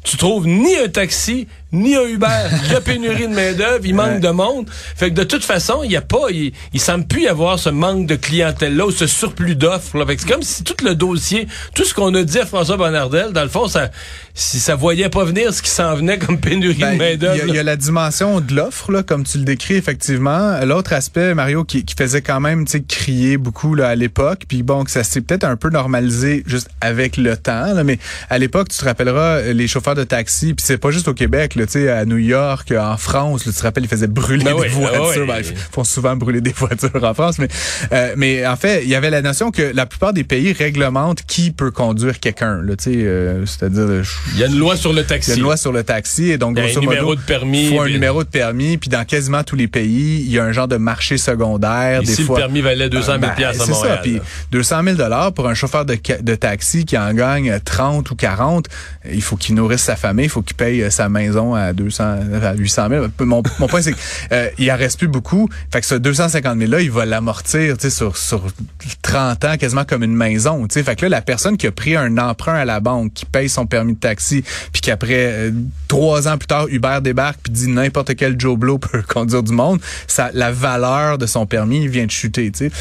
tu 0.04 0.16
trouves 0.16 0.46
ni 0.46 0.76
un 0.76 0.88
taxi, 0.88 1.48
ni 1.72 1.96
un 1.96 2.06
Uber. 2.06 2.26
Il 2.66 2.72
y 2.72 2.74
a 2.74 2.80
pénurie 2.80 3.28
de 3.28 3.34
main-d'œuvre, 3.34 3.84
il 3.84 3.94
manque 3.94 4.20
de 4.20 4.28
monde. 4.28 4.68
Fait 4.70 5.10
que 5.10 5.14
de 5.14 5.24
toute 5.24 5.44
façon, 5.44 5.82
il 5.84 5.90
y 5.90 5.96
a 5.96 6.02
pas, 6.02 6.30
il, 6.30 6.52
il 6.72 6.80
semble 6.80 7.06
plus 7.06 7.22
y 7.22 7.28
avoir 7.28 7.58
ce 7.58 7.70
manque 7.70 8.06
de 8.06 8.16
clientèle-là 8.16 8.86
ou 8.86 8.90
ce 8.90 9.06
surplus 9.06 9.56
d'offres. 9.56 10.04
C'est 10.08 10.28
comme 10.28 10.42
si 10.42 10.64
tout 10.64 10.84
le 10.84 10.94
dossier, 10.94 11.48
tout 11.74 11.84
ce 11.84 11.94
qu'on 11.94 12.14
a 12.14 12.22
dit 12.22 12.38
à 12.38 12.46
François 12.46 12.76
Bonnardel, 12.76 13.32
dans 13.32 13.42
le 13.42 13.48
fond, 13.48 13.68
ça, 13.68 13.90
si 14.34 14.60
ça 14.60 14.74
voyait 14.74 15.08
pas 15.08 15.24
venir 15.24 15.52
ce 15.52 15.62
qui 15.62 15.70
s'en 15.70 15.94
venait 15.94 16.18
comme 16.18 16.38
pénurie 16.38 16.74
de 16.74 16.80
ben, 16.80 16.98
main-d'œuvre. 16.98 17.44
Il 17.46 17.54
y, 17.54 17.58
a 17.58 17.62
la 17.62 17.76
dimension 17.76 18.40
de 18.40 18.54
l'offre, 18.54 18.92
là, 18.92 19.02
comme 19.02 19.24
tu 19.24 19.38
le 19.38 19.44
décris 19.44 19.74
effectivement. 19.74 20.58
L'autre 20.64 20.92
aspect, 20.92 21.34
Mario, 21.34 21.64
qui, 21.64 21.84
qui 21.84 21.94
faisait 21.94 22.22
quand 22.22 22.40
même, 22.40 22.64
tu 22.64 22.72
sais, 22.72 22.82
crier 22.82 23.36
beaucoup 23.36 23.74
là 23.74 23.88
à 23.88 23.94
l'époque. 23.94 24.44
Puis 24.48 24.62
bon, 24.62 24.84
que 24.84 24.90
ça 24.90 25.04
s'est 25.04 25.20
peut-être 25.20 25.44
un 25.44 25.56
peu 25.56 25.70
normalisé 25.70 26.42
juste 26.46 26.68
avec 26.80 27.16
le 27.16 27.36
temps. 27.36 27.74
Là, 27.74 27.84
mais 27.84 27.98
à 28.30 28.38
l'époque, 28.38 28.68
tu 28.68 28.78
te 28.78 28.84
rappelleras 28.84 29.40
les 29.52 29.66
chauffeurs 29.66 29.94
de 29.94 30.04
taxi. 30.04 30.54
Puis 30.54 30.64
c'est 30.66 30.78
pas 30.78 30.90
juste 30.90 31.08
au 31.08 31.14
Québec. 31.14 31.54
Là, 31.54 31.61
à 31.76 32.04
New 32.04 32.18
York, 32.18 32.72
en 32.78 32.96
France, 32.96 33.44
tu 33.44 33.52
te 33.52 33.62
rappelles, 33.62 33.84
ils 33.84 33.88
faisaient 33.88 34.06
brûler 34.06 34.44
ben 34.44 34.60
des 34.60 34.68
voitures. 34.68 35.26
Ben, 35.26 35.38
ils 35.38 35.56
font 35.56 35.84
souvent 35.84 36.16
brûler 36.16 36.40
des 36.40 36.52
voitures 36.56 37.02
en 37.02 37.14
France, 37.14 37.38
mais 37.38 37.48
euh, 37.92 38.14
mais 38.16 38.46
en 38.46 38.56
fait, 38.56 38.82
il 38.82 38.88
y 38.88 38.94
avait 38.94 39.10
la 39.10 39.22
notion 39.22 39.50
que 39.50 39.72
la 39.74 39.86
plupart 39.86 40.12
des 40.12 40.24
pays 40.24 40.52
réglementent 40.52 41.22
qui 41.26 41.50
peut 41.50 41.70
conduire 41.70 42.20
quelqu'un. 42.20 42.62
Euh, 42.86 43.44
c'est-à-dire, 43.46 44.04
il 44.34 44.40
y 44.40 44.44
a 44.44 44.46
une 44.46 44.58
loi 44.58 44.76
sur 44.76 44.92
le 44.92 45.04
taxi. 45.04 45.30
Il 45.30 45.32
y 45.32 45.34
a 45.34 45.36
une 45.38 45.42
loi 45.42 45.56
sur 45.56 45.72
le 45.72 45.84
taxi, 45.84 46.30
et 46.30 46.38
donc 46.38 46.56
il 46.58 46.64
y 46.64 46.74
a 46.74 46.78
un 46.78 46.80
numéro 46.80 47.14
de 47.14 47.20
permis. 47.20 47.68
Faut 47.68 47.80
un 47.80 47.88
numéro 47.88 48.24
de 48.24 48.28
permis, 48.28 48.76
puis 48.76 48.90
dans 48.90 49.04
quasiment 49.04 49.42
tous 49.42 49.56
les 49.56 49.68
pays, 49.68 50.22
il 50.24 50.30
y 50.30 50.38
a 50.38 50.44
un 50.44 50.52
genre 50.52 50.68
de 50.68 50.76
marché 50.76 51.18
secondaire. 51.18 52.02
Ici, 52.02 52.16
des 52.16 52.22
fois, 52.24 52.38
le 52.38 52.44
permis 52.44 52.60
valait 52.60 52.88
200 52.88 53.06
000 53.06 53.18
ben, 53.20 53.28
à 53.28 53.30
Montréal. 53.30 53.54
Ça, 53.54 53.96
puis 54.02 54.20
200 54.50 54.82
000 54.84 54.96
dollars 54.96 55.32
pour 55.32 55.48
un 55.48 55.54
chauffeur 55.54 55.84
de, 55.84 55.98
de 56.20 56.34
taxi 56.34 56.84
qui 56.84 56.96
en 56.98 57.12
gagne 57.14 57.58
30 57.64 58.10
ou 58.10 58.14
40, 58.14 58.66
il 59.10 59.22
faut 59.22 59.36
qu'il 59.36 59.54
nourrisse 59.54 59.82
sa 59.82 59.96
famille, 59.96 60.26
il 60.26 60.30
faut 60.30 60.42
qu'il 60.42 60.56
paye 60.56 60.90
sa 60.90 61.08
maison 61.08 61.51
à 61.54 61.72
200, 61.72 62.04
à 62.42 62.54
800 62.54 62.88
000. 62.88 63.06
Mon, 63.20 63.42
mon 63.58 63.66
point, 63.66 63.82
c'est 63.82 63.92
qu'il 63.92 64.70
euh, 64.70 64.74
en 64.74 64.76
reste 64.76 64.98
plus 64.98 65.08
beaucoup. 65.08 65.48
Fait 65.72 65.80
que 65.80 65.86
ce 65.86 65.94
250 65.94 66.58
000 66.58 66.70
là, 66.70 66.80
il 66.80 66.90
va 66.90 67.04
l'amortir, 67.04 67.76
tu 67.76 67.82
sais, 67.82 67.90
sur 67.90 68.16
sur 68.16 68.46
30 69.02 69.44
ans, 69.44 69.56
quasiment 69.56 69.84
comme 69.84 70.02
une 70.02 70.14
maison. 70.14 70.66
Tu 70.66 70.74
sais, 70.74 70.82
fait 70.82 70.96
que 70.96 71.02
là, 71.02 71.08
la 71.08 71.22
personne 71.22 71.56
qui 71.56 71.66
a 71.66 71.72
pris 71.72 71.96
un 71.96 72.18
emprunt 72.18 72.54
à 72.54 72.64
la 72.64 72.80
banque, 72.80 73.12
qui 73.14 73.26
paye 73.26 73.48
son 73.48 73.66
permis 73.66 73.94
de 73.94 73.98
taxi, 73.98 74.42
puis 74.72 74.80
qu'après 74.80 75.26
euh, 75.32 75.50
trois 75.88 76.28
ans 76.28 76.38
plus 76.38 76.46
tard, 76.46 76.66
Uber 76.68 76.98
débarque 77.02 77.40
puis 77.42 77.52
dit 77.52 77.68
n'importe 77.68 78.14
quel 78.16 78.38
Joe 78.38 78.56
Blow 78.58 78.78
peut 78.78 79.02
conduire 79.02 79.42
du 79.42 79.52
monde, 79.52 79.80
ça, 80.06 80.30
la 80.34 80.52
valeur 80.52 81.18
de 81.18 81.26
son 81.26 81.46
permis 81.46 81.88
vient 81.88 82.06
de 82.06 82.10
chuter. 82.10 82.50
Tu 82.50 82.70
sais. 82.70 82.72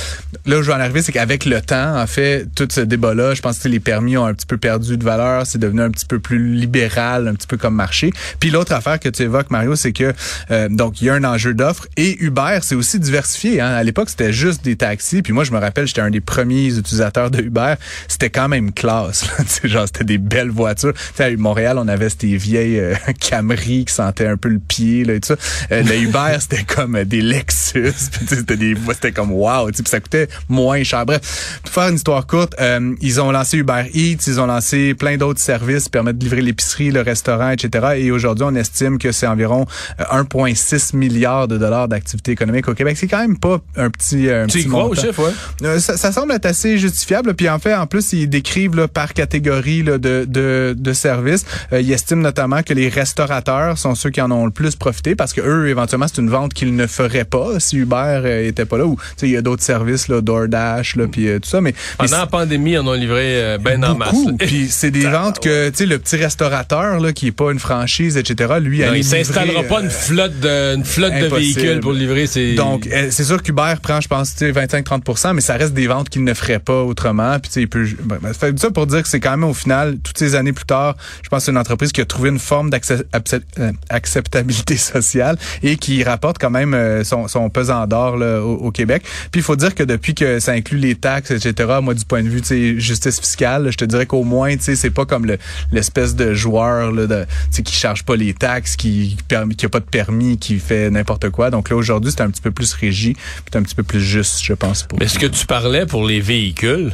Là 0.45 0.59
où 0.59 0.61
je 0.61 0.67
vais 0.67 0.73
en 0.73 0.79
arriver, 0.79 1.01
c'est 1.01 1.11
qu'avec 1.11 1.45
le 1.45 1.61
temps, 1.61 1.99
en 1.99 2.07
fait, 2.07 2.47
tout 2.55 2.67
ce 2.69 2.81
débat-là, 2.81 3.33
je 3.33 3.41
pense 3.41 3.59
que 3.59 3.67
les 3.67 3.79
permis 3.79 4.17
ont 4.17 4.25
un 4.25 4.33
petit 4.33 4.45
peu 4.45 4.57
perdu 4.57 4.97
de 4.97 5.03
valeur, 5.03 5.45
c'est 5.45 5.59
devenu 5.59 5.81
un 5.81 5.89
petit 5.89 6.05
peu 6.05 6.19
plus 6.19 6.53
libéral, 6.53 7.27
un 7.27 7.33
petit 7.33 7.47
peu 7.47 7.57
comme 7.57 7.75
marché. 7.75 8.11
Puis 8.39 8.49
l'autre 8.61 8.73
affaire 8.73 8.99
que 8.99 9.09
tu 9.09 9.23
évoques, 9.23 9.49
Mario, 9.49 9.75
c'est 9.75 9.91
que 9.91 10.13
euh, 10.51 10.69
donc 10.69 11.01
il 11.01 11.05
y 11.05 11.09
a 11.09 11.15
un 11.15 11.23
enjeu 11.23 11.55
d'offre 11.55 11.87
et 11.97 12.23
Uber, 12.23 12.59
c'est 12.61 12.75
aussi 12.75 12.99
diversifié. 12.99 13.59
Hein. 13.59 13.71
À 13.71 13.83
l'époque, 13.83 14.09
c'était 14.09 14.31
juste 14.31 14.63
des 14.63 14.75
taxis. 14.75 15.23
Puis 15.23 15.33
moi, 15.33 15.43
je 15.43 15.51
me 15.51 15.57
rappelle, 15.57 15.87
j'étais 15.87 16.01
un 16.01 16.11
des 16.11 16.21
premiers 16.21 16.77
utilisateurs 16.77 17.31
de 17.31 17.41
Uber. 17.41 17.73
C'était 18.07 18.29
quand 18.29 18.47
même 18.47 18.71
classe. 18.71 19.25
genre, 19.63 19.87
c'était 19.87 20.03
des 20.03 20.19
belles 20.19 20.51
voitures. 20.51 20.93
sais, 21.15 21.23
à 21.23 21.37
Montréal, 21.37 21.79
on 21.79 21.87
avait 21.87 22.09
ces 22.09 22.37
vieilles 22.37 22.79
euh, 22.79 22.95
Camry 23.19 23.85
qui 23.85 23.93
sentaient 23.93 24.27
un 24.27 24.37
peu 24.37 24.49
le 24.49 24.59
pied 24.59 25.05
là, 25.05 25.15
et 25.15 25.19
tout 25.19 25.29
ça. 25.29 25.35
Euh, 25.71 25.81
le 25.81 25.95
Uber, 26.03 26.37
c'était 26.39 26.63
comme 26.63 26.95
euh, 26.95 27.05
des 27.05 27.21
Lexus. 27.21 27.93
c'était 28.27 28.57
des, 28.57 28.75
c'était 28.93 29.11
comme 29.11 29.31
wow. 29.31 29.71
Puis 29.71 29.83
ça 29.85 29.99
coûtait 29.99 30.27
moins 30.49 30.83
cher. 30.83 31.05
Bref, 31.05 31.59
pour 31.63 31.73
faire 31.73 31.87
une 31.89 31.95
histoire 31.95 32.27
courte, 32.27 32.53
euh, 32.59 32.93
ils 33.01 33.19
ont 33.21 33.31
lancé 33.31 33.57
Uber 33.57 33.85
Eats, 33.93 34.27
ils 34.27 34.39
ont 34.39 34.45
lancé 34.45 34.93
plein 34.93 35.17
d'autres 35.17 35.39
services 35.39 35.85
qui 35.85 35.89
permettent 35.89 36.19
de 36.19 36.23
livrer 36.23 36.41
l'épicerie, 36.41 36.91
le 36.91 37.01
restaurant, 37.01 37.49
etc. 37.49 37.95
Et 37.97 38.11
aujourd'hui, 38.11 38.45
on 38.51 38.55
estime 38.55 38.98
que 38.98 39.12
c'est 39.12 39.27
environ 39.27 39.65
1,6 40.00 40.96
milliard 40.96 41.48
de 41.48 41.58
dollars 41.58 41.88
d'activité 41.88 42.31
économique 42.31 42.67
au 42.67 42.74
Québec. 42.74 42.98
C'est 42.98 43.08
quand 43.08 43.20
même 43.22 43.38
pas 43.38 43.60
un 43.77 43.89
petit, 43.89 44.29
un 44.29 44.48
petit 44.48 44.67
montant. 44.67 45.01
Chiffre, 45.01 45.31
ouais. 45.62 45.79
ça, 45.79 45.98
ça, 45.98 46.12
semble 46.12 46.34
être 46.34 46.46
assez 46.46 46.77
justifiable. 46.77 47.34
Puis 47.34 47.50
en 47.50 47.60
fait, 47.60 47.74
en 47.74 47.88
plus, 47.88 48.13
ils 48.13 48.27
décrivent 48.27 48.75
là, 48.75 48.88
par 48.88 49.13
catégorie 49.13 49.84
là, 49.84 49.98
de, 49.98 50.25
de, 50.27 50.75
de 50.77 50.93
services. 50.93 51.46
ils 51.72 51.91
estiment 51.91 52.22
notamment 52.22 52.63
que 52.63 52.74
les 52.74 52.89
restaurateurs 52.89 53.77
sont 53.77 53.96
ceux 53.96 54.10
qui 54.10 54.22
en 54.22 54.31
ont 54.31 54.46
le 54.46 54.51
plus 54.51 54.75
profité 54.75 55.15
parce 55.15 55.34
que 55.34 55.41
eux, 55.41 55.70
éventuellement, 55.70 56.08
c'est 56.08 56.22
une 56.22 56.29
vente 56.29 56.53
qu'ils 56.53 56.75
ne 56.75 56.88
feraient 56.88 57.25
pas 57.25 57.60
si 57.60 57.77
Uber 57.77 58.22
euh, 58.24 58.48
était 58.48 58.65
pas 58.65 58.77
là. 58.77 58.86
Ou 58.86 58.98
il 59.22 59.29
y 59.29 59.38
a 59.38 59.41
d'autres 59.41 59.63
services, 59.63 60.08
là, 60.08 60.22
DoorDash, 60.22 60.96
là, 60.96 61.08
puis 61.08 61.27
euh, 61.27 61.39
tout 61.39 61.50
ça. 61.50 61.62
Mais 61.62 61.74
pendant 61.98 62.17
la 62.17 62.27
pandémie, 62.27 62.77
en 62.77 62.88
ont 62.88 62.93
livré 62.93 63.41
euh, 63.41 63.58
ben 63.58 63.84
en 63.84 63.96
masse. 63.96 64.15
Puis 64.39 64.67
c'est 64.70 64.91
des 64.91 65.05
ventes 65.08 65.39
que 65.39 65.70
tu 65.70 65.77
sais, 65.77 65.86
le 65.86 66.00
petit 66.00 66.17
restaurateur 66.17 67.00
là, 67.00 67.13
qui 67.13 67.27
est 67.27 67.31
pas 67.31 67.51
une 67.51 67.60
franchise, 67.60 68.17
etc. 68.17 68.40
Lui, 68.60 68.79
non, 68.79 68.93
il 68.93 69.03
s'installera 69.03 69.63
pas 69.63 69.81
une 69.81 69.89
flotte 69.89 70.39
de 70.39 70.75
une 70.75 70.86
flotte 70.86 71.13
de 71.13 71.25
véhicules 71.25 71.79
pour 71.79 71.93
livrer 71.93 72.27
ses. 72.27 72.55
Donc 72.55 72.88
c'est 73.10 73.24
sûr 73.24 73.41
qu'Uber 73.41 73.74
prend, 73.81 74.01
je 74.01 74.07
pense, 74.07 74.36
25-30%, 74.36 75.33
mais 75.33 75.41
ça 75.41 75.55
reste 75.55 75.74
des 75.74 75.88
ventes 75.88 76.10
qu'il 76.10 76.24
ne 76.24 76.33
ferait 76.33 76.60
pas 76.60 76.83
autrement. 76.83 77.39
Puis 77.39 77.51
il 77.55 77.67
peut. 77.67 77.88
Ben, 78.03 78.19
ben, 78.21 78.33
fait 78.33 78.57
ça 78.60 78.71
pour 78.71 78.88
dire 78.88 79.03
que 79.03 79.10
c'est 79.10 79.19
quand 79.19 79.31
même 79.31 79.43
au 79.43 79.53
final, 79.53 79.98
toutes 80.03 80.17
ces 80.17 80.36
années 80.36 80.53
plus 80.53 80.65
tard, 80.65 80.95
je 81.24 81.29
pense 81.29 81.39
que 81.39 81.45
c'est 81.45 81.51
une 81.51 81.57
entreprise 81.57 81.91
qui 81.91 82.01
a 82.01 82.05
trouvé 82.05 82.29
une 82.29 82.39
forme 82.39 82.69
d'acceptabilité 82.69 84.77
sociale 84.77 85.38
et 85.63 85.77
qui 85.77 86.03
rapporte 86.03 86.38
quand 86.39 86.50
même 86.50 86.74
euh, 86.74 87.03
son, 87.03 87.27
son 87.27 87.50
pesant 87.50 87.86
d'or 87.88 88.15
au, 88.15 88.67
au, 88.67 88.71
Québec. 88.71 89.03
Puis 89.31 89.41
il 89.41 89.43
faut 89.43 89.55
dire 89.55 89.75
que 89.75 89.83
depuis 89.83 90.13
que 90.13 90.39
ça 90.39 90.53
inclut 90.53 90.77
les 90.77 90.95
taxes, 90.95 91.31
etc., 91.31 91.79
moi 91.81 91.93
du 91.93 92.05
point 92.05 92.24
de 92.24 92.29
vue 92.29 92.41
justice 92.79 93.19
fiscale, 93.19 93.71
je 93.71 93.77
te 93.77 93.86
dirais 93.86 94.05
qu'au 94.05 94.24
moins, 94.24 94.55
c'est 94.60 94.89
pas 94.89 95.05
comme 95.05 95.25
l'espèce 95.71 96.15
de 96.15 96.33
joueur 96.33 96.91
là, 96.91 97.07
de, 97.07 97.25
qui 97.62 97.74
charge 97.74 98.03
pas 98.03 98.15
les 98.23 98.33
taxes, 98.33 98.75
qui 98.75 99.17
qui 99.57 99.65
a 99.65 99.69
pas 99.69 99.79
de 99.79 99.85
permis, 99.85 100.37
qui 100.37 100.59
fait 100.59 100.89
n'importe 100.89 101.29
quoi. 101.29 101.49
Donc 101.49 101.69
là, 101.69 101.75
aujourd'hui, 101.75 102.11
c'est 102.11 102.21
un 102.21 102.29
petit 102.29 102.41
peu 102.41 102.51
plus 102.51 102.73
régi, 102.73 103.15
c'est 103.45 103.57
un 103.57 103.63
petit 103.63 103.75
peu 103.75 103.83
plus 103.83 104.01
juste, 104.01 104.43
je 104.43 104.53
pense. 104.53 104.87
Mais 104.99 105.07
ce 105.07 105.19
que 105.19 105.27
tu 105.27 105.45
parlais 105.45 105.85
pour 105.85 106.05
les 106.05 106.21
véhicules, 106.21 106.93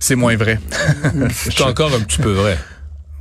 c'est 0.00 0.16
moins 0.16 0.36
vrai. 0.36 0.60
c'est 1.30 1.60
encore 1.62 1.94
un 1.94 2.00
petit 2.00 2.18
peu 2.18 2.32
vrai. 2.32 2.58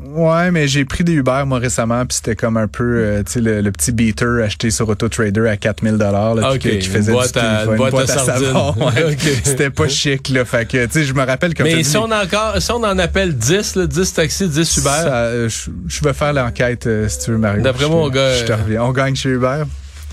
Ouais, 0.03 0.51
mais 0.51 0.67
j'ai 0.67 0.83
pris 0.83 1.05
des 1.05 1.13
Uber 1.13 1.43
moi 1.45 1.57
récemment, 1.57 2.05
puis 2.05 2.17
c'était 2.17 2.35
comme 2.35 2.57
un 2.57 2.67
peu, 2.67 2.83
euh, 2.83 3.23
tu 3.23 3.33
sais, 3.33 3.41
le, 3.41 3.71
petit 3.71 3.93
beater 3.93 4.43
acheté 4.43 4.69
sur 4.69 4.89
AutoTrader 4.89 5.47
à 5.47 5.55
4000 5.55 5.93
dollars, 5.93 6.35
là, 6.35 6.57
qui, 6.57 6.81
faisait 6.81 7.11
une 7.11 7.17
boîte 7.17 7.37
à, 7.37 7.63
une 7.63 7.75
boîte, 7.77 8.09
à, 8.09 8.17
savon. 8.17 8.75
C'était 9.43 9.69
pas 9.69 9.87
chic, 9.87 10.29
là. 10.29 10.43
Fait 10.43 10.67
que, 10.67 10.85
tu 10.85 10.91
sais, 10.91 11.03
je 11.05 11.13
me 11.13 11.23
rappelle 11.23 11.53
comme. 11.53 11.65
Mais 11.65 11.83
si 11.83 11.95
on, 11.95 12.11
encore, 12.11 12.61
si 12.61 12.71
on 12.71 12.83
en 12.83 12.99
appelle 12.99 13.35
10, 13.35 13.75
là, 13.75 13.87
10 13.87 14.13
taxis, 14.13 14.49
10 14.49 14.77
Uber. 14.77 14.89
Euh, 15.05 15.49
je, 15.49 16.03
vais 16.03 16.13
faire 16.13 16.33
l'enquête, 16.33 16.87
euh, 16.87 17.07
si 17.07 17.19
tu 17.19 17.31
veux, 17.31 17.37
Mario. 17.37 17.63
D'après 17.63 17.87
moi, 17.87 18.01
on 18.01 18.09
gagne. 18.09 18.39
Je 18.39 18.45
te 18.45 18.51
reviens. 18.51 18.83
On 18.83 18.91
gagne 18.91 19.15
chez 19.15 19.29
Uber. 19.29 19.63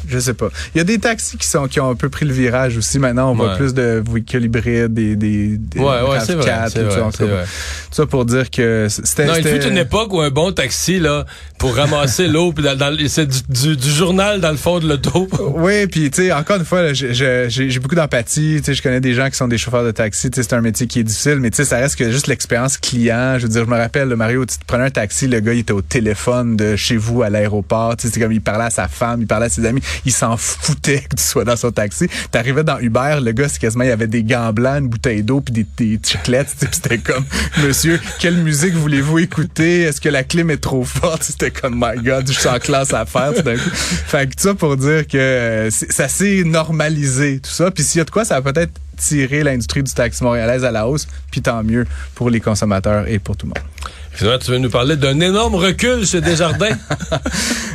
Je 0.09 0.19
sais 0.19 0.35
pas. 0.35 0.49
Il 0.75 0.79
y 0.79 0.81
a 0.81 0.85
des 0.85 0.99
taxis 0.99 1.37
qui 1.37 1.47
sont 1.47 1.67
qui 1.67 1.81
ont 1.81 1.91
un 1.91 1.95
peu 1.95 2.09
pris 2.09 2.27
le 2.27 2.33
virage 2.33 2.77
aussi. 2.77 2.99
Maintenant, 2.99 3.31
on 3.31 3.35
voit 3.35 3.57
plus 3.57 3.75
de 3.75 4.03
véhicules 4.07 4.45
hybrides, 4.45 4.95
des 4.95 5.17
des, 5.17 5.57
des 5.57 5.79
ouais, 5.79 5.85
ouais, 5.85 6.21
c'est 6.25 6.35
vrai, 6.35 6.53
c'est 6.69 6.83
vrai, 6.83 7.03
Tout 7.19 7.27
ça 7.91 8.07
pour 8.07 8.25
dire 8.25 8.51
que 8.51 8.87
c'était. 8.89 9.27
Non, 9.27 9.35
il 9.37 9.47
fut 9.47 9.67
une 9.67 9.79
époque 9.79 10.13
où 10.13 10.21
un 10.21 10.31
bon 10.31 10.53
taxi 10.53 10.99
là 10.99 11.25
pour 11.59 11.77
ramasser 11.77 12.27
l'eau 12.29 12.53
puis 12.53 12.65
dans, 12.65 12.77
dans 12.77 12.97
c'est 13.09 13.29
du, 13.49 13.77
du, 13.77 13.91
journal 13.91 14.41
dans 14.41 14.51
le 14.51 14.57
fond 14.57 14.81
de 14.81 14.89
l'auto. 14.89 15.29
oui, 15.57 15.87
puis 15.87 16.11
tu 16.11 16.23
sais 16.23 16.33
encore 16.33 16.57
une 16.57 16.65
fois, 16.65 16.93
j'ai 16.93 17.79
beaucoup 17.81 17.95
d'empathie. 17.95 18.57
Tu 18.59 18.65
sais, 18.65 18.75
je 18.75 18.83
connais 18.83 19.01
des 19.01 19.15
gens 19.15 19.29
qui 19.29 19.37
sont 19.37 19.49
des 19.49 19.59
chauffeurs 19.59 19.85
de 19.85 19.91
taxi. 19.91 20.31
Tu 20.31 20.37
sais, 20.37 20.49
c'est 20.49 20.55
un 20.55 20.61
métier 20.61 20.87
qui 20.87 21.01
est 21.01 21.05
difficile, 21.05 21.39
mais 21.41 21.51
tu 21.51 21.57
sais, 21.57 21.65
ça 21.65 21.77
reste 21.77 21.97
que 21.97 22.11
juste 22.11 22.27
l'expérience 22.27 22.79
client. 22.79 23.39
Je 23.39 23.45
veux 23.45 23.49
dire, 23.49 23.65
je 23.65 23.71
me 23.71 23.77
rappelle, 23.77 24.09
le 24.09 24.17
Mario, 24.17 24.45
tu 24.45 24.57
prenais 24.67 24.85
un 24.85 24.91
taxi, 24.91 25.29
le 25.29 25.41
gars 25.41 25.53
il 25.53 25.61
était 25.61 25.73
au 25.73 25.83
téléphone 25.83 26.57
de 26.57 26.77
chez 26.77 26.97
vous 26.97 27.23
à 27.23 27.31
l'aéroport. 27.31 27.97
Tu 27.97 28.07
sais, 28.07 28.15
c'est 28.15 28.21
comme 28.21 28.33
il 28.33 28.41
parlait 28.41 28.65
à 28.65 28.71
sa 28.71 28.89
femme, 28.89 29.21
il 29.21 29.27
parlait 29.27 29.47
à 29.47 29.51
ses 29.51 29.65
amis 29.65 29.83
il 30.05 30.13
s'en 30.13 30.37
foutait 30.37 31.01
que 31.09 31.17
tu 31.17 31.23
sois 31.23 31.45
dans 31.45 31.57
son 31.57 31.71
taxi. 31.71 32.09
T'arrivais 32.31 32.65
dans 32.65 32.79
Uber, 32.79 33.19
le 33.23 33.33
gars, 33.33 33.49
c'est 33.49 33.59
quasiment, 33.59 33.85
il 33.85 33.91
avait 33.91 34.07
des 34.07 34.23
gants 34.23 34.53
blancs, 34.53 34.81
une 34.81 34.89
bouteille 34.89 35.23
d'eau 35.23 35.41
puis 35.41 35.53
des, 35.53 35.67
des 35.77 36.01
chiclettes. 36.03 36.55
C'était 36.71 36.99
comme, 36.99 37.25
monsieur, 37.63 38.01
quelle 38.19 38.37
musique 38.37 38.75
voulez-vous 38.75 39.19
écouter? 39.19 39.83
Est-ce 39.83 40.01
que 40.01 40.09
la 40.09 40.25
clim 40.25 40.51
est 40.51 40.59
trop 40.59 40.85
forte? 40.85 41.23
C'était 41.23 41.51
comme, 41.51 41.75
my 41.77 42.03
God, 42.03 42.27
je 42.31 42.39
suis 42.39 42.49
en 42.49 42.59
classe 42.59 42.93
à 42.93 43.07
faire 43.07 43.35
tout 43.35 43.43
d'un 43.43 43.57
coup. 43.57 43.71
Fait 43.73 44.27
que 44.27 44.41
ça 44.41 44.55
pour 44.55 44.77
dire 44.77 45.07
que 45.07 45.69
ça 45.71 46.09
s'est 46.09 46.43
normalisé, 46.45 47.41
tout 47.41 47.51
ça. 47.51 47.71
Puis 47.71 47.85
s'il 47.85 47.99
y 47.99 48.03
a 48.03 48.05
de 48.05 48.11
quoi, 48.11 48.25
ça 48.25 48.41
va 48.41 48.53
peut-être 48.53 48.73
tirer 49.03 49.43
l'industrie 49.43 49.83
du 49.83 49.93
taxi 49.93 50.23
montréalaise 50.23 50.65
à 50.65 50.71
la 50.71 50.87
hausse, 50.87 51.07
puis 51.31 51.43
tant 51.43 51.63
mieux 51.63 51.87
pour 52.15 52.31
les 52.31 52.41
consommateurs 52.41 53.09
et 53.09 53.19
pour 53.19 53.37
tout 53.37 53.47
le 53.47 53.51
monde. 53.51 53.93
Finalement, 54.15 54.39
tu 54.39 54.51
veux 54.51 54.59
nous 54.59 54.71
parler 54.71 54.97
d'un 54.97 55.19
énorme 55.21 55.55
recul 55.55 56.07
chez 56.07 56.21
Desjardins? 56.21 56.77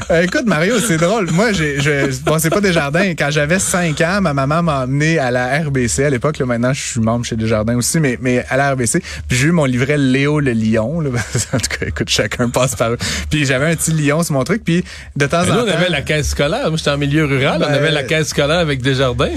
Euh, 0.10 0.22
écoute, 0.22 0.46
Mario, 0.46 0.79
c'est 0.79 0.96
drôle. 0.96 1.29
Moi, 1.31 1.51
j'ai, 1.51 1.81
je, 1.81 2.24
bon, 2.24 2.39
c'est 2.39 2.50
pas 2.50 2.62
Desjardins. 2.62 3.10
Quand 3.10 3.29
j'avais 3.29 3.60
5 3.60 4.00
ans, 4.00 4.22
ma 4.22 4.34
maman 4.34 4.63
m'a 4.63 4.84
emmené 4.86 5.19
à 5.19 5.31
la 5.31 5.60
RBC. 5.60 6.05
À 6.05 6.10
l'époque, 6.10 6.38
là, 6.38 6.46
maintenant, 6.46 6.72
je 6.72 6.81
suis 6.81 7.01
membre 7.01 7.25
chez 7.25 7.36
Desjardins 7.36 7.75
aussi, 7.75 8.00
mais, 8.00 8.17
mais 8.22 8.46
à 8.48 8.55
la 8.55 8.72
RBC. 8.72 9.01
Puis 9.27 9.38
j'ai 9.38 9.48
eu 9.48 9.51
mon 9.51 9.65
livret 9.65 9.98
Léo 9.98 10.39
le 10.39 10.53
lion. 10.53 11.01
Là. 11.01 11.10
en 11.53 11.57
tout 11.57 11.77
cas, 11.77 11.88
écoute, 11.88 12.07
chacun 12.07 12.48
passe 12.48 12.77
par 12.77 12.91
eux. 12.91 12.98
Puis 13.29 13.46
j'avais 13.46 13.65
un 13.65 13.75
petit 13.75 13.91
lion 13.91 14.24
sur 14.24 14.31
mon 14.31 14.46
truc. 14.46 14.63
Puis 14.63 14.86
de 15.17 15.25
temps 15.25 15.41
en 15.41 15.46
temps... 15.48 15.65
on 15.65 15.67
avait 15.67 15.89
la 15.89 16.03
caisse 16.03 16.29
scolaire. 16.29 16.69
Moi, 16.69 16.77
j'étais 16.77 16.91
en 16.91 16.98
milieu 16.98 17.25
rural. 17.25 17.62
on 17.62 17.74
avait 17.74 17.91
la 17.91 18.03
ben, 18.03 18.07
caisse 18.07 18.29
scolaire 18.29 18.60
avec 18.60 18.81
Desjardins. 18.81 19.27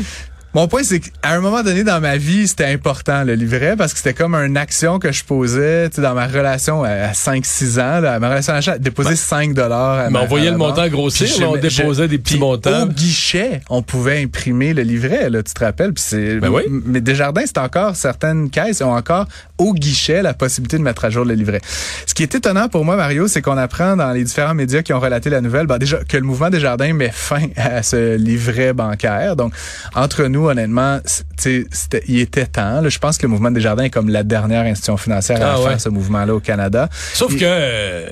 Mon 0.53 0.67
point, 0.67 0.83
c'est 0.83 0.99
qu'à 0.99 1.11
un 1.23 1.41
moment 1.41 1.63
donné 1.63 1.85
dans 1.85 2.01
ma 2.01 2.17
vie, 2.17 2.49
c'était 2.49 2.65
important 2.65 3.23
le 3.23 3.35
livret 3.35 3.77
parce 3.77 3.93
que 3.93 3.99
c'était 3.99 4.15
comme 4.15 4.35
une 4.35 4.57
action 4.57 4.99
que 4.99 5.13
je 5.13 5.23
posais 5.23 5.89
dans 5.91 6.15
ma 6.15 6.27
relation 6.27 6.83
à 6.83 7.13
5-6 7.13 7.81
ans. 7.81 8.01
Là, 8.01 8.19
ma 8.19 8.31
relation 8.31 8.55
à 8.55 8.57
l'achat, 8.57 8.79
déposer 8.79 9.15
5 9.15 9.55
dollars. 9.55 10.11
Mais 10.11 10.19
on 10.19 10.27
voyait 10.27 10.51
le 10.51 10.57
montant 10.57 10.89
grossir, 10.89 11.29
on 11.49 11.57
déposait 11.57 12.09
des 12.09 12.19
petits 12.19 12.39
montants. 12.39 12.83
Au 12.83 12.87
guichet, 12.87 13.61
on 13.71 13.83
pouvait 13.83 14.23
imprimer 14.23 14.75
le 14.75 14.83
livret, 14.83 15.31
là, 15.31 15.41
tu 15.45 15.55
te 15.55 15.65
rappelles? 15.65 15.93
Puis 15.93 16.05
c'est, 16.05 16.41
ben 16.41 16.49
oui. 16.49 16.63
Mais 16.69 17.01
Desjardins, 17.01 17.43
c'est 17.47 17.59
encore 17.59 17.95
certaines 17.95 18.51
caisses 18.51 18.83
ont 18.83 18.93
encore 18.93 19.27
au 19.57 19.73
guichet 19.73 20.21
la 20.23 20.35
possibilité 20.35 20.79
de 20.79 20.83
mettre 20.83 21.05
à 21.05 21.11
jour 21.11 21.25
le 21.25 21.35
livret. 21.35 21.61
Ce 22.07 22.15
qui 22.15 22.25
est 22.25 22.35
étonnant 22.35 22.69
pour 22.69 22.85
moi, 22.85 22.97
Mario, 22.97 23.29
c'est 23.29 23.43
qu'on 23.43 23.59
apprend 23.59 23.95
dans 23.95 24.11
les 24.11 24.25
différents 24.25 24.55
médias 24.55 24.83
qui 24.83 24.93
ont 24.93 25.01
relaté 25.01 25.31
la 25.31 25.43
nouvelle, 25.43 25.67
ben 25.67 25.79
déjà 25.79 25.99
que 26.03 26.17
le 26.17 26.25
mouvement 26.25 26.51
Desjardins 26.51 26.93
met 26.93 27.11
fin 27.13 27.47
à 27.57 27.85
ce 27.85 28.17
livret 28.17 28.73
bancaire. 28.73 29.37
Donc, 29.37 29.53
entre 29.95 30.25
nous, 30.25 30.40
honnêtement, 30.47 31.01
il 31.45 32.19
était 32.19 32.47
temps. 32.47 32.89
Je 32.89 32.99
pense 32.99 33.19
que 33.19 33.23
le 33.23 33.29
mouvement 33.29 33.51
des 33.51 33.61
jardins 33.61 33.85
est 33.85 33.91
comme 33.91 34.09
la 34.09 34.23
dernière 34.23 34.63
institution 34.63 34.97
financière 34.97 35.43
à 35.43 35.55
ah 35.55 35.69
faire 35.69 35.81
ce 35.81 35.89
mouvement-là 35.89 36.35
au 36.35 36.41
Canada. 36.41 36.89
Sauf 37.15 37.35
que 37.37 37.45
euh, 37.45 38.09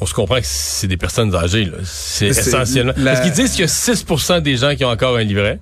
on 0.00 0.06
se 0.06 0.14
comprend 0.14 0.36
que 0.36 0.46
c'est 0.46 0.86
des 0.86 0.96
personnes 0.96 1.34
âgées. 1.34 1.70
C'est 1.84 2.28
essentiellement. 2.28 2.92
Parce 3.04 3.20
qu'ils 3.20 3.32
disent 3.32 3.52
qu'il 3.52 3.60
y 3.60 3.64
a 3.64 3.66
6% 3.66 4.40
des 4.40 4.56
gens 4.56 4.74
qui 4.74 4.84
ont 4.84 4.90
encore 4.90 5.16
un 5.16 5.22
livret. 5.22 5.58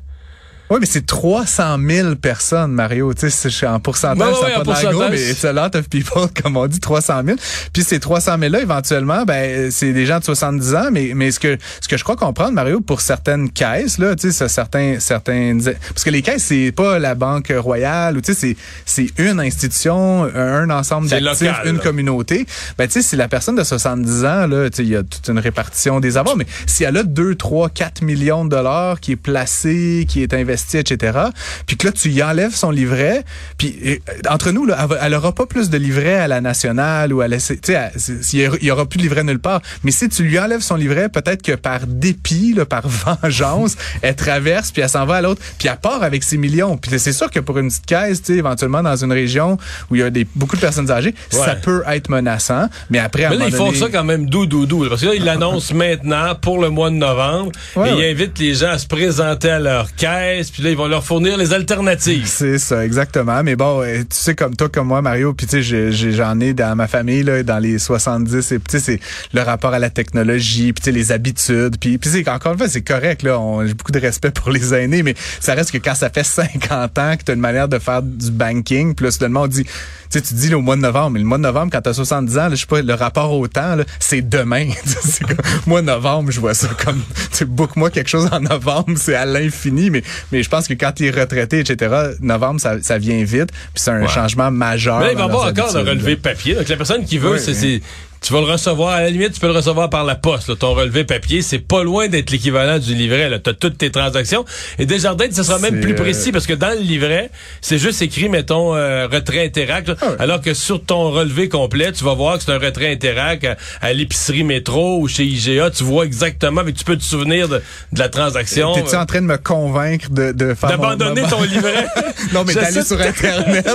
Oui, 0.71 0.79
mais 0.81 0.87
c'est 0.87 1.07
300 1.07 1.79
000 1.89 2.15
personnes, 2.17 2.73
Mario. 2.73 3.15
Tu 3.15 3.31
sais, 3.31 3.51
c'est- 3.51 3.67
en 3.67 3.81
pourcentage, 3.81 4.35
ça 4.41 4.49
n'a 4.49 4.65
pas 4.65 4.83
gros, 4.93 5.03
mais 5.11 5.31
it's 5.31 5.45
a 5.45 5.53
lot 5.53 5.75
of 5.77 5.89
people, 5.89 6.27
comme 6.43 6.57
on 6.57 6.67
dit, 6.67 6.79
300 6.81 7.23
000. 7.25 7.39
Puis 7.73 7.83
ces 7.83 7.99
300 8.01 8.39
000-là, 8.39 8.61
éventuellement, 8.61 9.25
ben, 9.25 9.71
c'est 9.71 9.93
des 9.93 10.05
gens 10.07 10.19
de 10.19 10.25
70 10.25 10.75
ans, 10.75 10.89
mais, 10.93 11.13
mais 11.15 11.31
ce 11.31 11.41
que, 11.41 11.57
ce 11.81 11.89
que 11.89 11.97
je 11.97 12.05
crois 12.05 12.17
comprendre, 12.17 12.53
Mario, 12.53 12.81
pour 12.81 13.01
certaines 13.01 13.51
caisses, 13.51 13.99
là, 13.99 14.15
tu 14.15 14.31
sais, 14.31 14.49
certains, 14.49 14.97
certains, 15.01 15.59
parce 15.89 16.05
que 16.05 16.11
les 16.11 16.23
caisses, 16.23 16.45
c'est 16.45 16.73
pas 16.73 16.99
la 16.99 17.15
Banque 17.15 17.53
Royale, 17.57 18.17
ou 18.17 18.21
tu 18.21 18.35
sais, 18.35 18.39
c'est, 18.39 18.57
c'est 18.85 19.23
une 19.23 19.41
institution, 19.41 20.25
un 20.35 20.69
ensemble 20.71 21.09
d'actifs, 21.09 21.49
une 21.65 21.77
là. 21.77 21.83
communauté. 21.83 22.47
Ben, 22.77 22.87
tu 22.87 22.95
sais, 22.95 23.03
si 23.03 23.17
la 23.17 23.29
personne 23.29 23.57
de 23.57 23.65
70 23.65 24.25
ans, 24.25 24.47
là, 24.47 24.69
tu 24.71 24.77
sais, 24.77 24.83
il 24.83 24.91
y 24.91 24.97
a 24.97 25.03
toute 25.03 25.29
une 25.29 25.39
répartition 25.39 26.01
des 26.01 26.17
avoirs, 26.17 26.37
mais 26.37 26.47
si 26.67 26.85
elle 26.85 26.97
a 26.99 27.03
2, 27.03 27.35
3, 27.35 27.71
4 27.71 28.03
millions 28.03 28.45
de 28.45 28.51
dollars 28.51 29.01
qui 29.01 29.13
est 29.13 29.17
placé, 29.17 30.05
qui 30.09 30.23
est 30.23 30.35
investi, 30.35 30.58
etc., 30.75 31.19
puis 31.67 31.77
que 31.77 31.87
là, 31.87 31.93
tu 31.93 32.11
y 32.11 32.23
enlèves 32.23 32.55
son 32.55 32.71
livret, 32.71 33.25
puis 33.57 34.00
entre 34.29 34.50
nous, 34.50 34.67
là, 34.67 34.77
elle, 34.81 34.88
va- 34.88 34.99
elle 35.03 35.15
aura 35.15 35.33
pas 35.35 35.47
plus 35.47 35.71
de 35.71 35.79
livret 35.79 36.15
à 36.17 36.29
la 36.29 36.41
nationale 36.41 37.12
ou 37.12 37.21
à 37.21 37.29
la... 37.29 37.38
Tu 37.38 37.59
sais, 37.62 37.91
il 38.33 38.65
y 38.65 38.71
aura- 38.71 38.87
plus 38.87 38.99
de 38.99 39.03
livret 39.03 39.25
nulle 39.25 39.38
part. 39.38 39.61
Mais 39.85 39.91
si 39.91 40.09
tu 40.09 40.23
lui 40.23 40.38
enlèves 40.38 40.61
son 40.61 40.77
livret, 40.77 41.09
peut-être 41.09 41.43
que 41.43 41.53
par 41.53 41.81
dépit, 41.87 42.55
là, 42.55 42.65
par 42.65 42.88
vengeance, 43.23 43.77
elle 44.03 44.15
traverse, 44.17 44.71
puis 44.71 44.83
elle 44.83 44.88
s'en 44.88 45.05
va 45.07 45.17
à 45.17 45.21
l'autre, 45.23 45.43
puis 45.59 45.69
elle 45.69 45.77
part 45.77 46.03
avec 46.03 46.23
ses 46.23 46.37
millions. 46.37 46.77
Puis 46.77 46.99
c'est 46.99 47.12
sûr 47.12 47.31
que 47.31 47.41
pour 47.41 47.59
une 47.59 47.69
petite 47.69 47.87
caisse, 47.87 48.23
tu 48.23 48.33
sais, 48.33 48.38
éventuellement 48.38 48.83
dans 48.83 48.97
une 48.97 49.12
région 49.12 49.59
où 49.91 49.97
il 49.97 50.00
y 50.00 50.03
a 50.05 50.11
des, 50.11 50.27
beaucoup 50.35 50.57
de 50.57 50.61
personnes 50.61 50.91
âgées, 50.91 51.15
Ouais. 51.33 51.45
ça 51.45 51.55
peut 51.57 51.83
être 51.88 52.09
menaçant. 52.09 52.69
Mais 52.91 52.99
après, 52.99 53.25
à 53.25 53.31
Mais 53.31 53.37
là, 53.37 53.45
ils 53.49 53.55
font 53.55 53.73
ça 53.75 53.87
quand 53.93 54.05
même 54.05 54.27
doux, 54.29 54.47
doux, 54.47 54.67
doux. 54.67 54.87
Parce 54.88 55.03
que 55.03 55.07
là, 55.07 55.15
ils 55.15 55.25
l'annoncent 55.25 55.75
maintenant 55.75 56.35
pour 56.35 56.61
le 56.61 56.71
mois 56.71 56.91
de 56.91 56.97
novembre. 56.97 57.53
Ouais, 57.77 57.91
et 57.91 57.93
ouais. 57.93 57.99
ils 58.00 58.11
invitent 58.12 58.38
les 58.38 58.55
gens 58.55 58.71
à 58.71 58.79
se 58.79 58.87
présenter 58.87 59.50
à 59.50 59.59
leur 59.61 59.95
caisse. 59.95 60.48
Puis 60.52 60.62
là, 60.62 60.71
ils 60.71 60.76
vont 60.76 60.87
leur 60.88 61.05
fournir 61.05 61.37
les 61.37 61.52
alternatives. 61.52 62.26
C'est 62.26 62.59
ça, 62.59 62.85
exactement. 62.85 63.43
Mais 63.43 63.57
bon, 63.57 63.83
euh, 63.83 63.99
tu 64.00 64.07
sais, 64.11 64.35
comme 64.35 64.57
toi, 64.57 64.69
comme 64.69 64.88
moi, 64.88 65.02
Mario, 65.02 65.33
puis 65.35 65.47
tu 65.47 65.62
sais, 65.62 65.93
j'en 66.12 66.40
ai 66.40 66.55
dans 66.55 66.76
ma 66.76 66.88
famille, 66.88 67.23
là, 67.23 67.43
dans 67.43 67.59
les 67.59 67.78
70, 67.78 68.52
et 68.52 68.59
tu 68.59 68.62
sais, 68.71 68.81
c'est 68.81 69.00
le 69.33 69.43
rapport 69.43 69.73
à 69.73 69.78
la 69.78 69.90
technologie, 69.90 70.73
puis 70.73 70.83
tu 70.83 70.85
sais, 70.87 70.93
les 70.93 71.12
habitudes, 71.12 71.76
puis 71.78 71.99
puis 71.99 72.11
c'est 72.11 72.28
encore 72.28 72.52
une 72.52 72.59
fois, 72.59 72.69
c'est 72.69 72.83
correct, 72.83 73.23
là, 73.23 73.38
j'ai 73.67 73.75
beaucoup 73.75 73.93
de 73.93 73.99
respect 73.99 74.31
pour 74.31 74.50
les 74.50 74.75
aînés, 74.75 75.02
mais 75.02 75.14
ça 75.40 75.55
reste 75.55 75.71
que 75.71 75.78
quand 75.78 75.95
ça 75.95 76.11
fait 76.11 76.25
50 76.25 76.99
ans 76.99 77.17
que 77.17 77.25
tu 77.25 77.31
as 77.31 77.35
une 77.35 77.40
manière 77.40 77.69
de 77.69 77.78
faire 77.78 78.02
du 78.02 78.31
banking, 78.31 78.95
puis 78.95 79.05
là, 79.05 79.11
soudainement, 79.11 79.43
on 79.43 79.47
dit, 79.47 79.64
tu 79.64 79.71
sais, 80.11 80.23
tu 80.23 80.35
dis 80.35 80.49
là, 80.49 80.59
au 80.59 80.62
mois 80.62 80.76
de 80.76 80.81
novembre, 80.81 81.11
mais 81.11 81.21
le 81.21 81.26
mois 81.26 81.38
de 81.38 81.43
novembre, 81.43 81.71
quand 81.73 81.83
tu 81.83 81.88
as 81.90 81.95
70 81.95 82.38
ans, 82.38 82.49
là, 82.49 82.50
je 82.50 82.57
sais 82.57 82.67
pas, 82.67 82.81
le 82.81 82.95
rapport 82.95 83.33
au 83.33 83.47
temps, 83.49 83.76
c'est 84.00 84.26
demain. 84.26 84.69
comme, 85.26 85.37
mois 85.67 85.83
de 85.83 85.87
novembre, 85.87 86.31
je 86.31 86.40
vois 86.40 86.55
ça 86.55 86.69
comme, 86.85 87.02
tu 87.31 87.37
sais, 87.37 87.45
book-moi 87.45 87.90
quelque 87.90 88.09
chose 88.09 88.28
en 88.33 88.40
novembre, 88.40 88.95
c'est 88.97 89.14
à 89.14 89.26
l'infini, 89.26 89.90
mais 89.90 90.02
je 90.42 90.49
pense 90.49 90.68
que 90.68 90.75
quand 90.75 90.92
tu 90.92 91.07
es 91.07 91.11
retraité, 91.11 91.61
etc., 91.61 91.95
novembre, 92.21 92.61
ça, 92.61 92.80
ça 92.83 92.99
vient 92.99 93.23
vite, 93.25 93.50
puis 93.52 93.59
c'est 93.75 93.90
un 93.90 94.02
Ouais. 94.02 94.09
changement 94.09 94.50
majeur. 94.50 94.99
Mais 95.00 95.07
là, 95.07 95.12
il 95.12 95.16
va 95.18 95.25
y 95.25 95.28
dans 95.28 95.35
avoir 95.35 95.52
leurs 95.54 95.64
encore 95.66 95.83
le 95.85 95.90
relevé 95.90 96.16
papier. 96.16 96.54
Donc, 96.54 96.68
la 96.68 96.76
personne 96.76 97.04
qui 97.04 97.18
veut, 97.18 97.33
oui. 97.33 97.40
c'est- 97.40 97.80
tu 98.21 98.33
vas 98.33 98.41
le 98.41 98.47
recevoir, 98.47 98.91
à 98.95 99.03
la 99.03 99.11
limite, 99.11 99.33
tu 99.33 99.41
peux 99.41 99.47
le 99.47 99.53
recevoir 99.53 99.91
par 99.91 100.05
la 100.05 100.15
poste, 100.15 100.49
là, 100.49 100.55
ton 100.59 100.75
relevé 100.75 101.05
papier. 101.05 101.43
C'est 101.43 101.59
pas 101.59 101.83
loin 101.83 102.09
d'être 102.09 102.31
l'équivalent 102.31 102.79
du 102.79 102.95
livret, 102.95 103.29
là. 103.29 103.39
T'as 103.39 103.53
toutes 103.53 103.79
tes 103.79 103.91
transactions. 103.91 104.45
Et 104.79 104.87
Desjardins, 104.87 105.27
ce 105.31 105.43
sera 105.43 105.59
même 105.59 105.81
plus 105.81 105.93
euh, 105.93 105.97
précis 105.97 106.33
parce 106.33 106.47
que 106.47 106.53
dans 106.53 106.71
le 106.71 106.81
livret, 106.81 107.31
c'est 107.61 107.79
juste 107.79 108.03
écrit, 108.03 108.29
mettons, 108.29 108.75
euh, 108.75 109.07
retrait 109.07 109.45
Interac, 109.47 109.89
là. 109.89 109.95
Ah 110.01 110.07
ouais. 110.09 110.17
alors 110.19 110.41
que 110.41 110.55
sur 110.55 110.85
ton 110.85 111.11
relevé 111.11 111.49
complet, 111.49 111.93
tu 111.93 112.05
vas 112.05 112.15
voir 112.15 112.39
que 112.39 112.45
c'est 112.45 112.53
un 112.53 112.59
retrait 112.59 112.93
Interac 112.93 113.45
à, 113.45 113.57
à 113.81 113.93
l'épicerie 113.93 114.45
métro 114.45 115.01
ou 115.01 115.09
chez 115.09 115.25
IGA. 115.25 115.71
Tu 115.71 115.85
vois 115.85 116.05
exactement, 116.05 116.63
mais 116.65 116.73
tu 116.73 116.85
peux 116.85 116.97
te 116.97 117.05
souvenir 117.05 117.49
de, 117.49 117.63
de 117.93 117.99
la 117.99 118.09
transaction. 118.09 118.75
T'es-tu 118.75 118.97
en 118.97 119.07
train 119.07 119.21
de 119.21 119.27
me 119.27 119.39
convaincre 119.39 120.11
de, 120.11 120.33
de 120.33 120.55
faire 120.55 120.71
D'abandonner 120.71 121.23
ton 121.29 121.43
livret? 121.43 121.87
Non, 122.33 122.45
mais 122.45 122.53
d'aller 122.53 122.83
sur 122.83 123.01
Internet. 123.01 123.67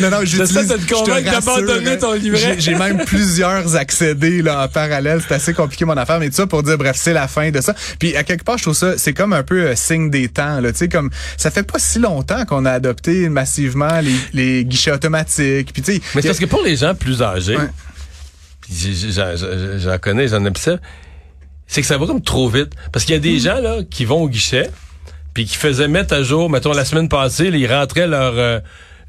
Non, 0.00 0.10
non, 0.10 0.18
j'utilise. 0.22 0.52
J'essaie 0.52 0.78
de 0.78 0.82
te 0.82 0.94
convaincre 0.94 1.30
d'abandonner 1.30 1.98
ton 1.98 2.12
livret. 2.12 2.56
J'ai 2.58 2.74
même 2.74 3.04
plusieurs 3.04 3.71
accédés, 3.76 4.42
là, 4.42 4.64
en 4.64 4.68
parallèle. 4.68 5.20
C'est 5.26 5.34
assez 5.34 5.54
compliqué, 5.54 5.84
mon 5.84 5.96
affaire. 5.96 6.18
Mais 6.18 6.28
tout 6.28 6.36
ça 6.36 6.46
pour 6.46 6.62
dire, 6.62 6.78
bref, 6.78 6.96
c'est 6.98 7.12
la 7.12 7.28
fin 7.28 7.50
de 7.50 7.60
ça. 7.60 7.74
Puis, 7.98 8.16
à 8.16 8.22
quelque 8.24 8.44
part, 8.44 8.58
je 8.58 8.62
trouve 8.64 8.74
ça, 8.76 8.98
c'est 8.98 9.12
comme 9.12 9.32
un 9.32 9.42
peu 9.42 9.62
euh, 9.68 9.74
signe 9.76 10.10
des 10.10 10.28
temps, 10.28 10.60
là. 10.60 10.72
Tu 10.72 10.78
sais, 10.78 10.88
comme, 10.88 11.10
ça 11.36 11.50
fait 11.50 11.62
pas 11.62 11.78
si 11.78 11.98
longtemps 11.98 12.44
qu'on 12.44 12.64
a 12.64 12.70
adopté 12.72 13.28
massivement 13.28 14.00
les, 14.00 14.14
les 14.32 14.64
guichets 14.64 14.92
automatiques. 14.92 15.72
Puis, 15.72 15.82
tu 15.82 15.94
sais. 15.94 16.00
Mais 16.14 16.22
c'est 16.22 16.28
parce 16.28 16.38
que 16.40 16.46
pour 16.46 16.62
les 16.62 16.76
gens 16.76 16.94
plus 16.94 17.22
âgés, 17.22 17.56
Ouais. 17.56 17.68
j'en 19.78 19.98
connais, 19.98 20.28
j'en 20.28 20.44
observe, 20.44 20.78
c'est 21.66 21.80
que 21.80 21.86
ça 21.86 21.98
va 21.98 22.06
comme 22.06 22.22
trop 22.22 22.48
vite. 22.48 22.72
Parce 22.92 23.04
qu'il 23.04 23.14
y 23.14 23.18
a 23.18 23.20
des 23.20 23.38
gens 23.38 23.60
là 23.60 23.78
qui 23.88 24.04
vont 24.04 24.22
au 24.22 24.28
guichet, 24.28 24.70
puis 25.34 25.44
qui 25.46 25.56
faisaient 25.56 25.88
mettre 25.88 26.14
à 26.14 26.22
jour, 26.22 26.50
mettons 26.50 26.72
la 26.72 26.84
semaine 26.84 27.08
passée, 27.08 27.50
là, 27.50 27.56
ils 27.56 27.72
rentraient 27.72 28.06
leur 28.06 28.34
euh, 28.36 28.60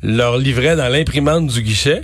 leur 0.01 0.37
livret 0.37 0.75
dans 0.75 0.87
l'imprimante 0.89 1.47
du 1.47 1.61
guichet. 1.61 2.01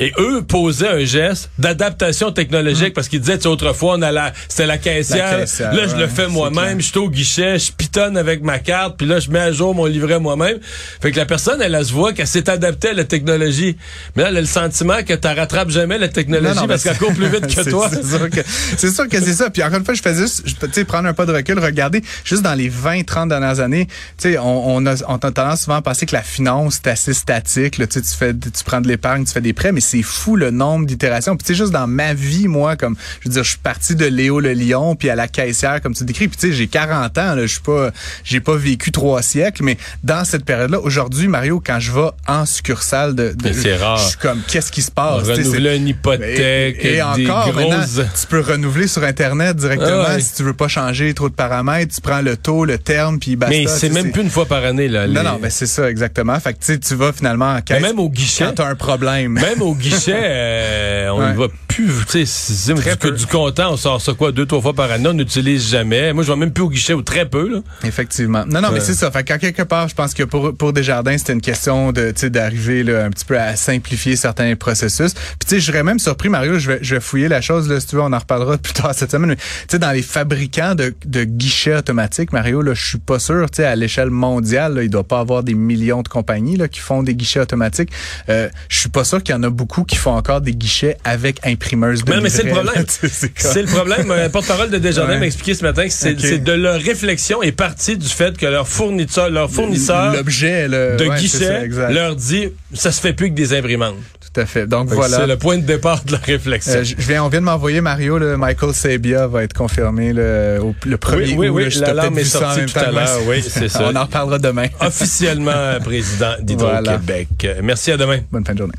Et 0.00 0.12
eux 0.18 0.40
posaient 0.42 0.88
un 0.88 1.04
geste 1.04 1.50
d'adaptation 1.58 2.32
technologique 2.32 2.94
parce 2.94 3.06
qu'ils 3.06 3.20
disaient, 3.20 3.36
tu 3.36 3.42
sais, 3.42 3.48
autrefois, 3.48 3.96
on 3.98 4.02
a 4.02 4.10
la, 4.10 4.32
c'était 4.48 4.64
la 4.64 4.78
caissière. 4.78 5.32
La 5.32 5.40
caissière, 5.40 5.74
là, 5.74 5.86
je 5.86 5.94
le 5.94 6.06
fais 6.06 6.26
moi-même. 6.26 6.80
Je 6.80 6.86
suis 6.86 6.98
au 6.98 7.10
guichet, 7.10 7.58
je 7.58 7.70
pitonne 7.70 8.16
avec 8.16 8.42
ma 8.42 8.58
carte, 8.58 8.96
puis 8.96 9.06
là, 9.06 9.20
je 9.20 9.28
mets 9.30 9.40
à 9.40 9.52
jour 9.52 9.74
mon 9.74 9.84
livret 9.84 10.18
moi-même. 10.18 10.58
Fait 11.02 11.12
que 11.12 11.18
la 11.18 11.26
personne, 11.26 11.60
elle, 11.60 11.74
elle 11.74 11.84
se 11.84 11.92
voit 11.92 12.14
qu'elle 12.14 12.26
s'est 12.26 12.48
adaptée 12.48 12.88
à 12.88 12.92
la 12.94 13.04
technologie. 13.04 13.76
Mais 14.16 14.22
là, 14.22 14.30
elle 14.30 14.38
a 14.38 14.40
le 14.40 14.46
sentiment 14.46 15.02
que 15.06 15.12
tu 15.12 15.28
rattrapes 15.28 15.68
jamais 15.68 15.98
la 15.98 16.08
technologie 16.08 16.54
Non, 16.54 16.62
non, 16.62 16.66
parce 16.66 16.82
qu'elle 16.82 16.96
court 16.96 17.12
plus 17.12 17.28
vite 17.28 17.54
que 17.54 17.60
toi. 17.70 17.90
C'est 17.90 18.06
sûr 18.06 18.30
que 18.30 18.40
c'est 18.78 18.90
sûr 18.90 19.06
que 19.06 19.20
c'est 19.20 19.34
ça. 19.34 19.50
Puis 19.50 19.62
encore 19.62 19.80
une 19.80 19.84
fois, 19.84 19.92
je 19.92 20.00
faisais 20.00 20.22
juste, 20.22 20.44
tu 20.60 20.72
sais, 20.72 20.84
prendre 20.86 21.08
un 21.08 21.12
pas 21.12 21.26
de 21.26 21.32
recul, 21.32 21.58
regarder 21.58 22.02
juste 22.24 22.42
dans 22.42 22.54
les 22.54 22.70
20, 22.70 23.04
30 23.04 23.28
dernières 23.28 23.60
années, 23.60 23.86
tu 24.16 24.32
sais, 24.32 24.38
on, 24.38 24.76
on 24.76 24.86
a, 24.86 24.94
on 25.08 25.16
a 25.16 25.30
tendance 25.30 25.64
souvent 25.64 25.76
à 25.76 25.82
penser 25.82 26.06
que 26.06 26.14
la 26.14 26.22
finance 26.22 26.80
c'est 26.82 26.90
assez 26.90 27.12
statique. 27.12 27.76
Là, 27.76 27.86
tu 27.86 28.00
sais, 28.00 28.06
tu 28.06 28.16
fais, 28.16 28.32
tu 28.32 28.64
prends 28.64 28.80
de 28.80 28.88
l'épargne, 28.88 29.24
tu 29.24 29.32
fais 29.32 29.42
des 29.42 29.52
prêts, 29.52 29.72
mais 29.72 29.80
c'est 29.90 30.02
fou 30.02 30.36
le 30.36 30.50
nombre 30.50 30.86
d'itérations. 30.86 31.36
Puis 31.36 31.46
tu 31.46 31.52
sais, 31.52 31.58
juste 31.58 31.72
dans 31.72 31.86
ma 31.86 32.14
vie, 32.14 32.48
moi, 32.48 32.76
comme, 32.76 32.96
je 33.20 33.28
veux 33.28 33.34
dire, 33.34 33.44
je 33.44 33.50
suis 33.50 33.58
parti 33.58 33.94
de 33.94 34.06
Léo 34.06 34.40
le 34.40 34.52
Lion, 34.52 34.94
puis 34.94 35.10
à 35.10 35.16
la 35.16 35.28
caissière, 35.28 35.80
comme 35.80 35.94
tu 35.94 36.04
décris. 36.04 36.28
Puis 36.28 36.36
tu 36.36 36.48
sais, 36.48 36.52
j'ai 36.52 36.66
40 36.66 37.18
ans, 37.18 37.34
là, 37.34 37.42
je 37.42 37.46
suis 37.46 37.60
pas, 37.60 37.90
j'ai 38.24 38.40
pas 38.40 38.56
vécu 38.56 38.92
trois 38.92 39.22
siècles, 39.22 39.62
mais 39.64 39.76
dans 40.04 40.24
cette 40.24 40.44
période-là, 40.44 40.80
aujourd'hui, 40.80 41.28
Mario, 41.28 41.62
quand 41.64 41.80
je 41.80 41.92
vais 41.92 42.08
en 42.28 42.46
succursale 42.46 43.14
de, 43.14 43.30
de 43.30 43.36
Mais 43.44 43.52
c'est 43.52 43.76
rare. 43.76 43.96
je 43.96 44.08
suis 44.10 44.18
comme, 44.18 44.40
qu'est-ce 44.46 44.70
qui 44.70 44.82
se 44.82 44.90
passe? 44.90 45.28
Renouveler 45.28 45.76
une 45.76 45.88
hypothèque, 45.88 46.84
et, 46.84 47.02
encore, 47.02 47.50
grosses... 47.50 47.54
maintenant, 47.54 48.04
tu 48.20 48.26
peux 48.28 48.40
renouveler 48.40 48.86
sur 48.86 49.02
Internet 49.04 49.56
directement 49.56 50.04
Ah 50.06 50.14
ouais. 50.14 50.20
si 50.20 50.34
tu 50.34 50.42
veux 50.42 50.54
pas 50.54 50.68
changer 50.68 51.12
trop 51.14 51.28
de 51.28 51.34
paramètres. 51.34 51.94
Tu 51.94 52.00
prends 52.00 52.20
le 52.20 52.36
taux, 52.36 52.64
le 52.64 52.78
terme, 52.78 53.18
puis 53.18 53.36
basta. 53.36 53.54
Mais 53.54 53.66
c'est 53.66 53.88
même 53.88 54.12
plus 54.12 54.22
une 54.22 54.30
fois 54.30 54.46
par 54.46 54.64
année, 54.64 54.88
là. 54.88 55.06
Non, 55.06 55.22
non, 55.22 55.38
ben 55.40 55.50
c'est 55.50 55.66
ça, 55.66 55.90
exactement. 55.90 56.38
Fait 56.38 56.54
que 56.54 56.76
tu 56.76 56.94
vas 56.94 57.12
finalement 57.12 57.52
en 57.52 57.60
caisse 57.60 57.80
même 57.82 57.98
au 57.98 58.08
guichet. 58.08 58.44
quand 58.44 58.54
t'as 58.54 58.68
un 58.68 58.74
problème. 58.74 59.32
Même 59.32 59.62
au 59.62 59.69
guichet, 59.74 60.14
euh, 60.16 61.08
on 61.10 61.20
Ouais. 61.20 61.32
ne 61.32 61.38
va 61.38 61.46
plus, 61.68 61.90
tu 62.10 62.26
sais, 62.26 62.74
du, 62.74 63.12
du 63.16 63.26
comptant, 63.26 63.72
on 63.72 63.76
sort 63.76 64.00
ça 64.00 64.12
quoi, 64.14 64.32
deux, 64.32 64.46
trois 64.46 64.60
fois 64.60 64.72
par 64.74 64.90
année, 64.90 65.08
on 65.08 65.12
n'utilise 65.12 65.68
jamais. 65.70 66.12
Moi, 66.12 66.24
je 66.24 66.32
vais 66.32 66.36
même 66.38 66.52
plus 66.52 66.64
au 66.64 66.68
guichet 66.70 66.94
ou 66.94 67.02
très 67.02 67.26
peu, 67.26 67.48
là. 67.48 67.58
Effectivement. 67.84 68.44
Non, 68.46 68.60
non, 68.60 68.70
mais 68.72 68.80
c'est 68.80 68.94
ça. 68.94 69.10
Fait 69.10 69.24
quelque 69.24 69.62
part, 69.62 69.88
je 69.88 69.94
pense 69.94 70.14
que 70.14 70.22
pour, 70.24 70.54
pour 70.56 70.72
Desjardins, 70.72 71.16
c'était 71.16 71.32
une 71.32 71.40
question 71.40 71.92
de, 71.92 72.10
tu 72.10 72.20
sais, 72.20 72.30
d'arriver, 72.30 72.82
là, 72.82 73.04
un 73.04 73.10
petit 73.10 73.24
peu 73.24 73.38
à 73.38 73.54
simplifier 73.56 74.16
certains 74.16 74.54
processus. 74.56 75.14
Puis, 75.14 75.22
tu 75.40 75.48
sais, 75.48 75.60
je 75.60 75.66
serais 75.66 75.82
même 75.82 75.98
surpris, 75.98 76.28
Mario, 76.28 76.58
je 76.58 76.72
vais, 76.72 76.78
je 76.82 76.94
vais 76.96 77.00
fouiller 77.00 77.28
la 77.28 77.40
chose, 77.40 77.68
là, 77.68 77.78
si 77.80 77.86
tu 77.88 77.96
veux, 77.96 78.02
on 78.02 78.12
en 78.12 78.18
reparlera 78.18 78.58
plus 78.58 78.72
tard 78.72 78.94
cette 78.94 79.10
semaine. 79.10 79.30
Mais, 79.30 79.36
tu 79.36 79.42
sais, 79.70 79.78
dans 79.78 79.92
les 79.92 80.02
fabricants 80.02 80.74
de, 80.74 80.94
de 81.06 81.24
guichets 81.24 81.76
automatiques, 81.76 82.32
Mario, 82.32 82.62
là, 82.62 82.74
je 82.74 82.84
suis 82.84 82.98
pas 82.98 83.18
sûr, 83.18 83.48
tu 83.50 83.56
sais, 83.56 83.64
à 83.64 83.76
l'échelle 83.76 84.10
mondiale, 84.10 84.74
là, 84.74 84.82
il 84.82 84.90
doit 84.90 85.04
pas 85.04 85.20
avoir 85.20 85.42
des 85.42 85.54
millions 85.54 86.02
de 86.02 86.08
compagnies, 86.08 86.56
là, 86.56 86.68
qui 86.68 86.80
font 86.80 87.02
des 87.02 87.14
guichets 87.14 87.40
automatiques. 87.40 87.90
Euh, 88.28 88.48
je 88.68 88.78
suis 88.80 88.88
pas 88.88 89.04
sûr 89.04 89.22
qu'il 89.22 89.34
y 89.34 89.38
en 89.38 89.42
a 89.42 89.50
beaucoup 89.60 89.84
qui 89.84 89.96
font 89.96 90.12
encore 90.16 90.40
des 90.40 90.52
guichets 90.54 90.96
avec 91.04 91.46
imprimeuse 91.46 92.02
de 92.02 92.10
Mais, 92.10 92.20
mais 92.22 92.30
c'est 92.30 92.44
le 92.44 92.50
problème. 92.50 92.84
c'est 93.36 93.62
le 93.62 93.68
problème. 93.68 94.10
Un 94.10 94.30
porte-parole 94.30 94.70
de 94.70 94.78
Desjardins 94.78 95.10
Ouais. 95.10 95.18
m'a 95.18 95.26
expliqué 95.26 95.54
ce 95.54 95.62
matin 95.64 95.84
que 95.84 95.90
c'est 95.92 96.38
de 96.38 96.52
leur 96.52 96.80
réflexion 96.80 97.42
est 97.42 97.52
partie 97.52 97.96
du 97.96 98.06
fait 98.06 98.36
que 98.38 98.46
leur 98.46 98.68
fournisseur, 98.68 99.28
leur 99.28 99.50
fournisseur 99.50 100.12
L'objet, 100.14 100.68
le, 100.68 100.96
de 100.96 101.06
ouais, 101.06 101.18
guichet 101.18 101.68
ça, 101.70 101.90
leur 101.90 102.16
dit 102.16 102.48
ça 102.72 102.92
se 102.92 103.00
fait 103.00 103.12
plus 103.12 103.30
que 103.30 103.34
des 103.34 103.52
imprimantes. 103.52 103.96
Tout 104.32 104.40
à 104.40 104.46
fait. 104.46 104.66
Donc, 104.66 104.88
Fait 104.90 104.94
voilà. 104.94 105.16
C'est 105.18 105.26
le 105.26 105.36
point 105.36 105.58
de 105.58 105.64
départ 105.64 106.04
de 106.04 106.12
la 106.12 106.18
réflexion. 106.18 106.74
Euh, 106.74 106.84
je 106.84 106.94
viens, 106.98 107.24
on 107.24 107.28
vient 107.28 107.40
de 107.40 107.46
m'envoyer 107.46 107.80
Mario, 107.80 108.16
le 108.18 108.36
Michael 108.36 108.72
Sabia 108.74 109.26
va 109.26 109.42
être 109.42 109.54
confirmé 109.54 110.12
le, 110.12 110.58
au, 110.62 110.74
le 110.86 110.96
premier 110.98 111.32
oui, 111.32 111.34
oui, 111.36 111.48
oui, 111.48 111.62
là, 111.64 111.68
je 111.70 111.80
l'alarme 111.80 112.14
t'ai 112.14 112.20
est 112.20 112.24
sortie 112.24 112.66
tout 112.66 112.78
à 112.78 112.92
l'heure, 112.92 113.18
oui, 113.26 113.42
c'est 113.42 113.68
ça. 113.68 113.88
On 113.90 113.96
en 113.96 114.04
reparlera 114.04 114.38
demain. 114.38 114.66
Officiellement 114.80 115.78
président 115.82 116.34
d'Hydro-Québec. 116.40 117.28
Merci, 117.62 117.90
à 117.90 117.96
demain. 117.96 118.20
Bonne 118.30 118.44
fin 118.44 118.52
de 118.52 118.58
journée. 118.58 118.74